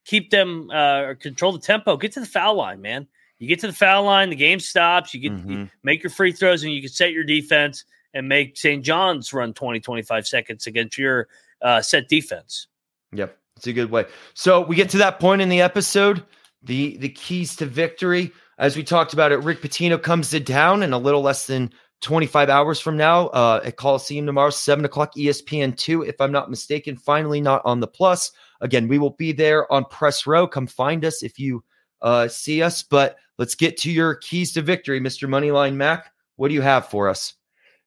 keep 0.04 0.28
them 0.28 0.70
uh, 0.70 1.00
or 1.00 1.14
control 1.14 1.52
the 1.52 1.58
tempo, 1.58 1.96
get 1.96 2.12
to 2.12 2.20
the 2.20 2.26
foul 2.26 2.56
line, 2.56 2.82
man. 2.82 3.06
You 3.38 3.48
get 3.48 3.60
to 3.60 3.66
the 3.66 3.72
foul 3.72 4.04
line, 4.04 4.28
the 4.28 4.36
game 4.36 4.60
stops. 4.60 5.14
You 5.14 5.20
get 5.20 5.32
mm-hmm. 5.32 5.50
you 5.50 5.68
make 5.82 6.02
your 6.02 6.10
free 6.10 6.32
throws, 6.32 6.62
and 6.62 6.70
you 6.70 6.82
can 6.82 6.90
set 6.90 7.12
your 7.12 7.24
defense 7.24 7.86
and 8.12 8.28
make 8.28 8.58
St. 8.58 8.84
John's 8.84 9.32
run 9.32 9.54
20, 9.54 9.80
25 9.80 10.26
seconds 10.26 10.66
against 10.66 10.98
your 10.98 11.28
uh, 11.62 11.80
set 11.80 12.10
defense. 12.10 12.66
Yep, 13.12 13.38
it's 13.56 13.68
a 13.68 13.72
good 13.72 13.90
way. 13.90 14.04
So 14.34 14.60
we 14.60 14.76
get 14.76 14.90
to 14.90 14.98
that 14.98 15.18
point 15.18 15.40
in 15.40 15.48
the 15.48 15.62
episode, 15.62 16.22
the 16.62 16.98
the 16.98 17.08
keys 17.08 17.56
to 17.56 17.64
victory. 17.64 18.32
As 18.58 18.76
we 18.76 18.82
talked 18.82 19.14
about 19.14 19.32
it, 19.32 19.38
Rick 19.38 19.62
Pitino 19.62 20.02
comes 20.02 20.28
to 20.28 20.40
town 20.40 20.82
in 20.82 20.92
a 20.92 20.98
little 20.98 21.22
less 21.22 21.46
than 21.46 21.72
25 22.00 22.48
hours 22.48 22.80
from 22.80 22.96
now 22.96 23.28
uh, 23.28 23.60
at 23.64 23.76
Coliseum 23.76 24.26
tomorrow, 24.26 24.50
7 24.50 24.84
o'clock 24.84 25.14
ESPN 25.14 25.76
2, 25.76 26.02
if 26.02 26.20
I'm 26.20 26.32
not 26.32 26.50
mistaken. 26.50 26.96
Finally, 26.96 27.40
not 27.40 27.62
on 27.64 27.80
the 27.80 27.86
plus. 27.86 28.32
Again, 28.60 28.88
we 28.88 28.98
will 28.98 29.10
be 29.10 29.32
there 29.32 29.70
on 29.72 29.84
press 29.84 30.26
row. 30.26 30.46
Come 30.46 30.66
find 30.66 31.04
us 31.04 31.22
if 31.22 31.38
you 31.38 31.62
uh, 32.02 32.28
see 32.28 32.62
us. 32.62 32.82
But 32.82 33.16
let's 33.38 33.54
get 33.54 33.76
to 33.78 33.90
your 33.90 34.14
keys 34.16 34.52
to 34.54 34.62
victory, 34.62 35.00
Mr. 35.00 35.28
Moneyline 35.28 35.74
Mac. 35.74 36.12
What 36.36 36.48
do 36.48 36.54
you 36.54 36.62
have 36.62 36.86
for 36.88 37.08
us? 37.08 37.34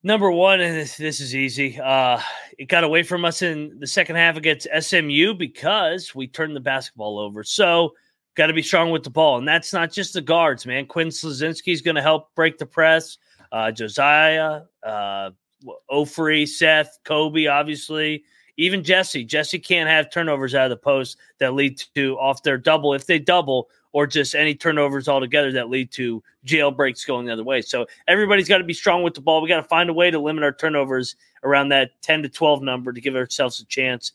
Number 0.06 0.30
one, 0.30 0.60
and 0.60 0.76
this, 0.76 0.97
this 0.97 1.19
is 1.21 1.34
easy. 1.34 1.80
Uh, 1.80 2.19
it 2.60 2.65
got 2.65 2.84
away 2.84 3.04
from 3.04 3.23
us 3.23 3.41
in 3.41 3.80
the 3.80 3.88
second 3.88 4.17
half 4.17 4.36
against 4.36 4.67
SMU 4.78 5.34
because 5.34 6.13
we 6.13 6.28
turned 6.28 6.56
the 6.56 6.60
basketball 6.60 7.17
over. 7.17 7.43
So, 7.43 7.93
got 8.36 8.47
to 8.47 8.54
be 8.54 8.62
strong 8.62 8.91
with 8.91 9.04
the 9.04 9.10
ball. 9.10 9.38
And 9.38 9.47
that's 9.47 9.73
not 9.73 9.91
just 9.91 10.13
the 10.13 10.21
guards, 10.21 10.65
man. 10.65 10.88
Quinn 10.88 11.10
Slazinski 11.10 11.71
is 11.71 11.82
going 11.82 11.95
to 11.95 12.02
help 12.02 12.34
break 12.36 12.58
the 12.58 12.65
press. 12.65 13.17
Uh, 13.53 13.71
Josiah, 13.71 14.63
uh, 14.85 15.29
Ofri, 15.89 16.45
Seth, 16.45 16.99
Kobe, 17.05 17.45
obviously 17.45 18.25
even 18.57 18.83
Jesse. 18.83 19.23
Jesse 19.23 19.59
can't 19.59 19.89
have 19.89 20.11
turnovers 20.11 20.53
out 20.53 20.65
of 20.65 20.69
the 20.69 20.77
post 20.77 21.17
that 21.39 21.53
lead 21.53 21.81
to 21.95 22.17
off 22.19 22.43
their 22.43 22.57
double 22.57 22.93
if 22.93 23.05
they 23.05 23.19
double, 23.19 23.69
or 23.91 24.07
just 24.07 24.35
any 24.35 24.55
turnovers 24.55 25.07
altogether 25.07 25.51
that 25.51 25.69
lead 25.69 25.91
to 25.91 26.23
jailbreaks 26.45 27.05
going 27.05 27.25
the 27.25 27.33
other 27.33 27.43
way. 27.43 27.61
So 27.61 27.85
everybody's 28.07 28.47
got 28.47 28.57
to 28.59 28.63
be 28.63 28.73
strong 28.73 29.03
with 29.03 29.13
the 29.13 29.21
ball. 29.21 29.41
We 29.41 29.47
got 29.47 29.61
to 29.61 29.67
find 29.67 29.89
a 29.89 29.93
way 29.93 30.11
to 30.11 30.19
limit 30.19 30.43
our 30.43 30.53
turnovers 30.53 31.15
around 31.43 31.69
that 31.69 32.01
10 32.01 32.23
to 32.23 32.29
12 32.29 32.61
number 32.61 32.91
to 32.91 33.01
give 33.01 33.15
ourselves 33.15 33.59
a 33.59 33.65
chance. 33.65 34.11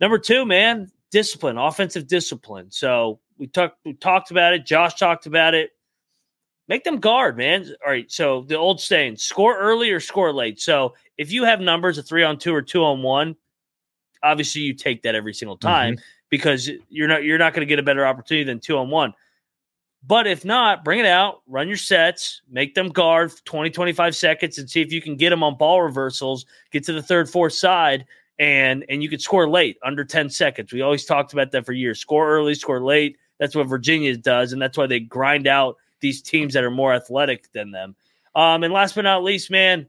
Number 0.00 0.18
two, 0.18 0.44
man, 0.44 0.90
discipline, 1.10 1.58
offensive 1.58 2.06
discipline. 2.06 2.70
So 2.70 3.20
we 3.38 3.46
talked 3.46 3.78
we 3.84 3.94
talked 3.94 4.30
about 4.30 4.52
it. 4.52 4.66
Josh 4.66 4.94
talked 4.94 5.26
about 5.26 5.54
it. 5.54 5.70
Make 6.72 6.84
them 6.84 7.00
guard, 7.00 7.36
man. 7.36 7.66
All 7.84 7.92
right. 7.92 8.10
So 8.10 8.46
the 8.48 8.56
old 8.56 8.80
saying, 8.80 9.16
score 9.16 9.58
early 9.58 9.90
or 9.90 10.00
score 10.00 10.32
late. 10.32 10.58
So 10.58 10.94
if 11.18 11.30
you 11.30 11.44
have 11.44 11.60
numbers 11.60 11.98
of 11.98 12.06
three 12.06 12.24
on 12.24 12.38
two 12.38 12.54
or 12.54 12.62
two 12.62 12.82
on 12.82 13.02
one, 13.02 13.36
obviously 14.22 14.62
you 14.62 14.72
take 14.72 15.02
that 15.02 15.14
every 15.14 15.34
single 15.34 15.58
time 15.58 15.96
mm-hmm. 15.96 16.02
because 16.30 16.70
you're 16.88 17.08
not 17.08 17.24
you're 17.24 17.36
not 17.36 17.52
going 17.52 17.60
to 17.60 17.66
get 17.66 17.78
a 17.78 17.82
better 17.82 18.06
opportunity 18.06 18.44
than 18.44 18.58
two 18.58 18.78
on 18.78 18.88
one. 18.88 19.12
But 20.02 20.26
if 20.26 20.46
not, 20.46 20.82
bring 20.82 20.98
it 20.98 21.04
out, 21.04 21.42
run 21.46 21.68
your 21.68 21.76
sets, 21.76 22.40
make 22.50 22.74
them 22.74 22.88
guard 22.88 23.32
20, 23.44 23.68
25 23.68 24.16
seconds 24.16 24.56
and 24.56 24.70
see 24.70 24.80
if 24.80 24.94
you 24.94 25.02
can 25.02 25.16
get 25.16 25.28
them 25.28 25.42
on 25.42 25.58
ball 25.58 25.82
reversals, 25.82 26.46
get 26.70 26.84
to 26.84 26.94
the 26.94 27.02
third, 27.02 27.28
fourth 27.28 27.52
side, 27.52 28.06
and 28.38 28.82
and 28.88 29.02
you 29.02 29.10
could 29.10 29.20
score 29.20 29.46
late 29.46 29.76
under 29.84 30.06
10 30.06 30.30
seconds. 30.30 30.72
We 30.72 30.80
always 30.80 31.04
talked 31.04 31.34
about 31.34 31.50
that 31.50 31.66
for 31.66 31.74
years. 31.74 32.00
Score 32.00 32.30
early, 32.30 32.54
score 32.54 32.80
late. 32.80 33.18
That's 33.38 33.54
what 33.54 33.66
Virginia 33.66 34.16
does, 34.16 34.54
and 34.54 34.62
that's 34.62 34.78
why 34.78 34.86
they 34.86 35.00
grind 35.00 35.46
out 35.46 35.76
these 36.02 36.20
teams 36.20 36.52
that 36.52 36.64
are 36.64 36.70
more 36.70 36.92
athletic 36.92 37.50
than 37.52 37.70
them. 37.70 37.96
Um, 38.34 38.62
and 38.62 38.72
last 38.72 38.94
but 38.94 39.02
not 39.02 39.24
least, 39.24 39.50
man, 39.50 39.86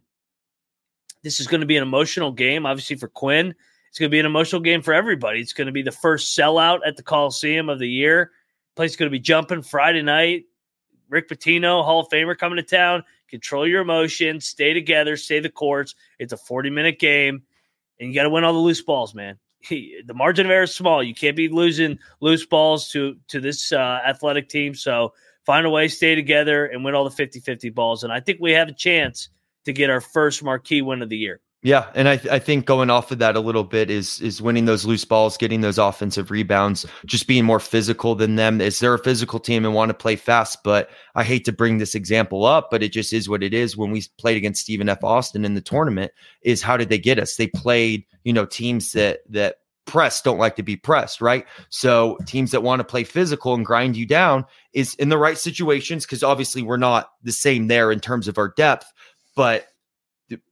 this 1.23 1.41
is 1.41 1.47
going 1.47 1.62
to 1.62 1.67
be 1.67 1.76
an 1.76 1.84
emotional 1.84 2.32
game, 2.32 2.65
obviously 2.65 2.95
for 2.95 3.10
Quinn. 3.10 3.54
It's 3.89 3.99
going 3.99 4.10
to 4.10 4.13
be 4.13 4.19
an 4.19 4.26
emotional 4.26 4.62
game 4.62 4.82
for 4.82 4.93
everybody. 4.93 5.39
It's 5.39 5.54
going 5.54 5.67
to 5.67 5.73
be 5.73 5.82
the 5.82 5.91
first 5.91 6.38
sellout 6.38 6.80
at 6.86 6.95
the 6.95 7.04
Coliseum 7.04 7.69
of 7.69 7.80
the 7.80 7.88
year. 7.88 8.32
Place 8.76 8.95
going 8.95 9.08
to 9.08 9.12
be 9.12 9.19
jumping 9.19 9.62
Friday 9.62 10.02
night. 10.02 10.45
Rick 11.10 11.30
Pitino, 11.30 11.84
Hall 11.84 11.99
of 11.99 12.10
Famer, 12.10 12.38
coming 12.38 12.56
to 12.56 12.63
town. 12.63 13.04
Control 13.30 13.67
your 13.67 13.82
emotions. 13.82 14.47
Stay 14.47 14.73
together. 14.73 15.15
Stay 15.15 15.39
the 15.39 15.49
course. 15.49 15.95
It's 16.17 16.34
a 16.34 16.38
40 16.38 16.71
minute 16.71 16.97
game, 16.97 17.43
and 17.99 18.10
you 18.10 18.15
got 18.15 18.23
to 18.23 18.30
win 18.30 18.43
all 18.43 18.54
the 18.54 18.60
loose 18.60 18.82
balls, 18.82 19.13
man. 19.13 19.38
the 19.69 20.13
margin 20.13 20.45
of 20.45 20.52
error 20.52 20.63
is 20.63 20.73
small. 20.73 21.04
You 21.04 21.13
can't 21.13 21.36
be 21.36 21.49
losing 21.49 21.99
loose 22.19 22.45
balls 22.45 22.89
to 22.89 23.17
to 23.28 23.39
this 23.39 23.71
uh, 23.71 23.99
athletic 24.06 24.49
team. 24.49 24.73
So 24.76 25.13
find 25.45 25.65
a 25.65 25.69
way, 25.69 25.88
stay 25.88 26.15
together, 26.15 26.65
and 26.65 26.84
win 26.84 26.95
all 26.95 27.03
the 27.03 27.12
50 27.12 27.39
50 27.39 27.69
balls. 27.69 28.03
And 28.03 28.12
I 28.12 28.19
think 28.19 28.39
we 28.41 28.51
have 28.51 28.67
a 28.67 28.73
chance 28.73 29.29
to 29.65 29.73
get 29.73 29.89
our 29.89 30.01
first 30.01 30.43
marquee 30.43 30.82
win 30.82 31.01
of 31.01 31.10
the 31.10 31.17
year. 31.17 31.39
Yeah, 31.65 31.89
and 31.95 32.10
I, 32.10 32.17
th- 32.17 32.29
I 32.29 32.39
think 32.39 32.65
going 32.65 32.89
off 32.89 33.10
of 33.12 33.19
that 33.19 33.38
a 33.38 33.39
little 33.39 33.63
bit 33.63 33.89
is 33.89 34.19
is 34.19 34.41
winning 34.41 34.65
those 34.65 34.84
loose 34.84 35.06
balls, 35.06 35.38
getting 35.38 35.62
those 35.62 35.77
offensive 35.77 36.29
rebounds, 36.29 36.86
just 37.06 37.25
being 37.25 37.45
more 37.45 37.62
physical 37.62 38.15
than 38.15 38.36
them. 38.36 38.60
Is 38.60 38.79
they're 38.79 38.93
a 38.93 38.99
physical 38.99 39.39
team 39.39 39.63
and 39.63 39.73
want 39.73 39.88
to 39.89 39.93
play 39.93 40.17
fast, 40.17 40.58
but 40.65 40.89
I 41.15 41.23
hate 41.23 41.45
to 41.45 41.53
bring 41.53 41.77
this 41.77 41.95
example 41.95 42.43
up, 42.43 42.67
but 42.69 42.84
it 42.84 42.91
just 42.91 43.13
is 43.13 43.29
what 43.29 43.43
it 43.43 43.53
is. 43.53 43.77
When 43.77 43.91
we 43.91 44.03
played 44.17 44.36
against 44.36 44.62
Stephen 44.62 44.89
F. 44.89 45.06
Austin 45.06 45.45
in 45.45 45.53
the 45.53 45.62
tournament, 45.62 46.12
is 46.41 46.62
how 46.62 46.75
did 46.75 46.89
they 46.89 46.99
get 46.99 47.17
us? 47.17 47.38
They 47.38 47.47
played, 47.47 48.03
you 48.25 48.34
know, 48.34 48.45
teams 48.45 48.91
that 48.91 49.19
that 49.29 49.60
press 49.85 50.21
don't 50.21 50.37
like 50.37 50.55
to 50.55 50.63
be 50.63 50.75
pressed, 50.75 51.21
right? 51.21 51.45
So 51.69 52.17
teams 52.25 52.51
that 52.51 52.63
want 52.63 52.79
to 52.79 52.83
play 52.83 53.03
physical 53.03 53.53
and 53.53 53.65
grind 53.65 53.95
you 53.95 54.05
down 54.05 54.45
is 54.73 54.95
in 54.95 55.09
the 55.09 55.17
right 55.17 55.37
situations 55.37 56.05
because 56.05 56.23
obviously 56.23 56.61
we're 56.61 56.77
not 56.77 57.09
the 57.23 57.31
same 57.31 57.67
there 57.67 57.91
in 57.91 57.99
terms 57.99 58.27
of 58.27 58.37
our 58.37 58.53
depth, 58.55 58.91
but 59.35 59.67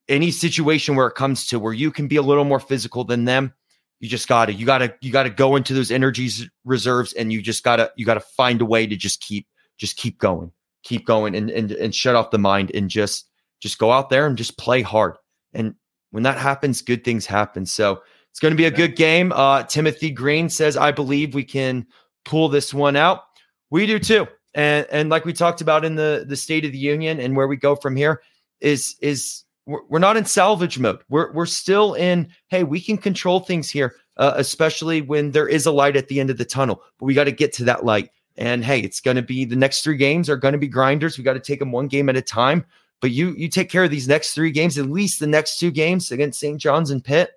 any 0.07 0.31
situation 0.31 0.95
where 0.95 1.07
it 1.07 1.15
comes 1.15 1.47
to 1.47 1.59
where 1.59 1.73
you 1.73 1.91
can 1.91 2.07
be 2.07 2.17
a 2.17 2.21
little 2.21 2.43
more 2.43 2.59
physical 2.59 3.03
than 3.03 3.25
them, 3.25 3.53
you 3.99 4.09
just 4.09 4.27
gotta 4.27 4.53
you 4.53 4.65
gotta 4.65 4.93
you 5.01 5.11
gotta 5.11 5.29
go 5.29 5.55
into 5.55 5.73
those 5.73 5.91
energies 5.91 6.49
reserves 6.65 7.13
and 7.13 7.31
you 7.31 7.41
just 7.41 7.63
gotta 7.63 7.91
you 7.95 8.05
gotta 8.05 8.19
find 8.19 8.61
a 8.61 8.65
way 8.65 8.85
to 8.87 8.95
just 8.95 9.21
keep 9.21 9.47
just 9.77 9.95
keep 9.95 10.17
going, 10.19 10.51
keep 10.83 11.05
going 11.05 11.35
and 11.35 11.49
and 11.49 11.71
and 11.71 11.95
shut 11.95 12.15
off 12.15 12.31
the 12.31 12.39
mind 12.39 12.71
and 12.73 12.89
just 12.89 13.29
just 13.59 13.77
go 13.77 13.91
out 13.91 14.09
there 14.09 14.25
and 14.25 14.37
just 14.37 14.57
play 14.57 14.81
hard. 14.81 15.15
And 15.53 15.75
when 16.09 16.23
that 16.23 16.37
happens, 16.37 16.81
good 16.81 17.03
things 17.03 17.25
happen. 17.25 17.65
So 17.65 18.01
it's 18.31 18.39
going 18.39 18.51
to 18.51 18.57
be 18.57 18.65
a 18.65 18.71
good 18.71 18.95
game. 18.95 19.31
Uh, 19.33 19.63
Timothy 19.63 20.09
Green 20.09 20.49
says, 20.49 20.77
I 20.77 20.91
believe 20.91 21.35
we 21.35 21.43
can 21.43 21.85
pull 22.25 22.49
this 22.49 22.73
one 22.73 22.95
out. 22.95 23.23
We 23.69 23.85
do 23.85 23.99
too. 23.99 24.27
And 24.53 24.85
and 24.91 25.09
like 25.09 25.25
we 25.25 25.33
talked 25.33 25.61
about 25.61 25.85
in 25.85 25.95
the 25.95 26.25
the 26.27 26.35
State 26.35 26.65
of 26.65 26.71
the 26.71 26.77
Union 26.77 27.19
and 27.19 27.35
where 27.35 27.47
we 27.47 27.55
go 27.55 27.75
from 27.75 27.95
here 27.95 28.21
is 28.59 28.95
is 29.01 29.43
we're, 29.65 29.99
not 29.99 30.17
in 30.17 30.25
salvage 30.25 30.79
mode. 30.79 30.99
We're 31.09 31.31
we're 31.31 31.45
still 31.45 31.93
in. 31.93 32.29
Hey, 32.47 32.63
we 32.63 32.81
can 32.81 32.97
control 32.97 33.39
things 33.39 33.69
here, 33.69 33.95
uh, 34.17 34.33
especially 34.35 35.01
when 35.01 35.31
there 35.31 35.47
is 35.47 35.65
a 35.65 35.71
light 35.71 35.95
at 35.95 36.07
the 36.07 36.19
end 36.19 36.29
of 36.29 36.37
the 36.37 36.45
tunnel. 36.45 36.81
But 36.99 37.05
we 37.05 37.13
got 37.13 37.25
to 37.25 37.31
get 37.31 37.53
to 37.53 37.63
that 37.65 37.85
light. 37.85 38.09
And 38.37 38.65
hey, 38.65 38.79
it's 38.79 38.99
going 38.99 39.15
to 39.15 39.21
be 39.21 39.45
the 39.45 39.55
next 39.55 39.83
three 39.83 39.97
games 39.97 40.29
are 40.29 40.37
going 40.37 40.53
to 40.53 40.57
be 40.57 40.67
grinders. 40.67 41.17
We 41.17 41.23
got 41.23 41.33
to 41.33 41.39
take 41.39 41.59
them 41.59 41.71
one 41.71 41.87
game 41.87 42.09
at 42.09 42.17
a 42.17 42.21
time. 42.21 42.65
But 43.01 43.11
you 43.11 43.33
you 43.37 43.47
take 43.47 43.69
care 43.69 43.83
of 43.83 43.91
these 43.91 44.07
next 44.07 44.33
three 44.33 44.51
games, 44.51 44.77
at 44.77 44.89
least 44.89 45.19
the 45.19 45.27
next 45.27 45.59
two 45.59 45.71
games 45.71 46.11
against 46.11 46.39
St. 46.39 46.59
John's 46.59 46.91
and 46.91 47.03
Pitt. 47.03 47.31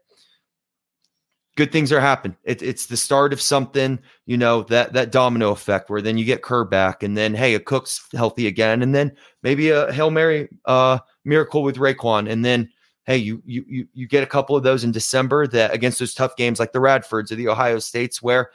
Good 1.56 1.70
things 1.70 1.92
are 1.92 2.00
happening. 2.00 2.36
It, 2.42 2.62
it's 2.62 2.86
the 2.86 2.96
start 2.96 3.32
of 3.32 3.40
something, 3.40 4.00
you 4.26 4.36
know, 4.36 4.62
that 4.64 4.92
that 4.94 5.12
domino 5.12 5.50
effect 5.50 5.88
where 5.88 6.02
then 6.02 6.18
you 6.18 6.24
get 6.24 6.42
Kerr 6.42 6.64
back, 6.64 7.02
and 7.02 7.16
then 7.16 7.34
hey, 7.34 7.58
Akok's 7.58 8.04
healthy 8.12 8.46
again, 8.46 8.82
and 8.82 8.94
then 8.94 9.16
maybe 9.42 9.70
a 9.70 9.92
Hail 9.92 10.10
Mary 10.10 10.48
uh, 10.64 10.98
miracle 11.24 11.62
with 11.62 11.76
RaeQuan, 11.76 12.28
and 12.28 12.44
then 12.44 12.70
hey, 13.04 13.16
you 13.16 13.42
you 13.46 13.64
you 13.68 13.86
you 13.92 14.08
get 14.08 14.24
a 14.24 14.26
couple 14.26 14.56
of 14.56 14.62
those 14.62 14.84
in 14.84 14.92
December 14.92 15.46
that 15.48 15.72
against 15.72 15.98
those 15.98 16.14
tough 16.14 16.36
games 16.36 16.58
like 16.58 16.72
the 16.72 16.80
Radfords 16.80 17.30
or 17.30 17.36
the 17.36 17.48
Ohio 17.48 17.78
States 17.78 18.20
where 18.20 18.50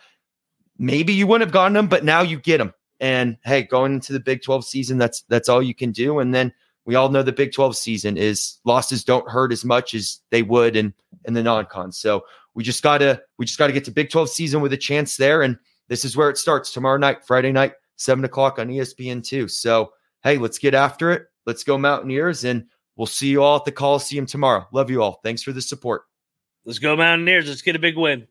maybe 0.77 1.13
you 1.13 1.27
wouldn't 1.27 1.47
have 1.47 1.53
gotten 1.53 1.73
them, 1.73 1.87
but 1.87 2.03
now 2.03 2.21
you 2.21 2.39
get 2.39 2.57
them. 2.57 2.73
And 2.99 3.37
hey, 3.45 3.63
going 3.63 3.93
into 3.93 4.13
the 4.13 4.19
Big 4.19 4.41
12 4.41 4.65
season, 4.65 4.97
that's 4.97 5.21
that's 5.29 5.49
all 5.49 5.61
you 5.61 5.75
can 5.75 5.91
do. 5.91 6.19
And 6.19 6.33
then 6.33 6.53
we 6.85 6.95
all 6.95 7.09
know 7.09 7.23
the 7.23 7.31
Big 7.31 7.53
12 7.53 7.77
season 7.77 8.17
is 8.17 8.57
losses 8.65 9.03
don't 9.03 9.29
hurt 9.29 9.51
as 9.51 9.63
much 9.63 9.93
as 9.93 10.19
they 10.31 10.41
would 10.41 10.75
in 10.75 10.93
in 11.25 11.33
the 11.33 11.43
non-con. 11.43 11.91
So 11.91 12.23
we 12.53 12.63
just 12.63 12.83
gotta 12.83 13.21
we 13.37 13.45
just 13.45 13.59
gotta 13.59 13.73
get 13.73 13.85
to 13.85 13.91
Big 13.91 14.09
12 14.09 14.29
season 14.29 14.61
with 14.61 14.73
a 14.73 14.77
chance 14.77 15.17
there. 15.17 15.41
And 15.41 15.57
this 15.87 16.05
is 16.05 16.15
where 16.17 16.29
it 16.29 16.37
starts 16.37 16.71
tomorrow 16.71 16.97
night, 16.97 17.25
Friday 17.25 17.51
night, 17.51 17.73
seven 17.95 18.25
o'clock 18.25 18.59
on 18.59 18.67
ESPN 18.67 19.23
two. 19.23 19.47
So 19.47 19.91
hey, 20.23 20.37
let's 20.37 20.57
get 20.57 20.73
after 20.73 21.11
it. 21.11 21.27
Let's 21.45 21.63
go 21.63 21.77
Mountaineers, 21.77 22.43
and 22.43 22.65
we'll 22.95 23.07
see 23.07 23.29
you 23.29 23.41
all 23.41 23.57
at 23.57 23.65
the 23.65 23.71
Coliseum 23.71 24.25
tomorrow. 24.25 24.67
Love 24.71 24.89
you 24.89 25.01
all. 25.01 25.19
Thanks 25.23 25.41
for 25.41 25.51
the 25.51 25.61
support. 25.61 26.03
Let's 26.65 26.79
go 26.79 26.95
Mountaineers. 26.95 27.47
Let's 27.47 27.61
get 27.61 27.75
a 27.75 27.79
big 27.79 27.97
win. 27.97 28.27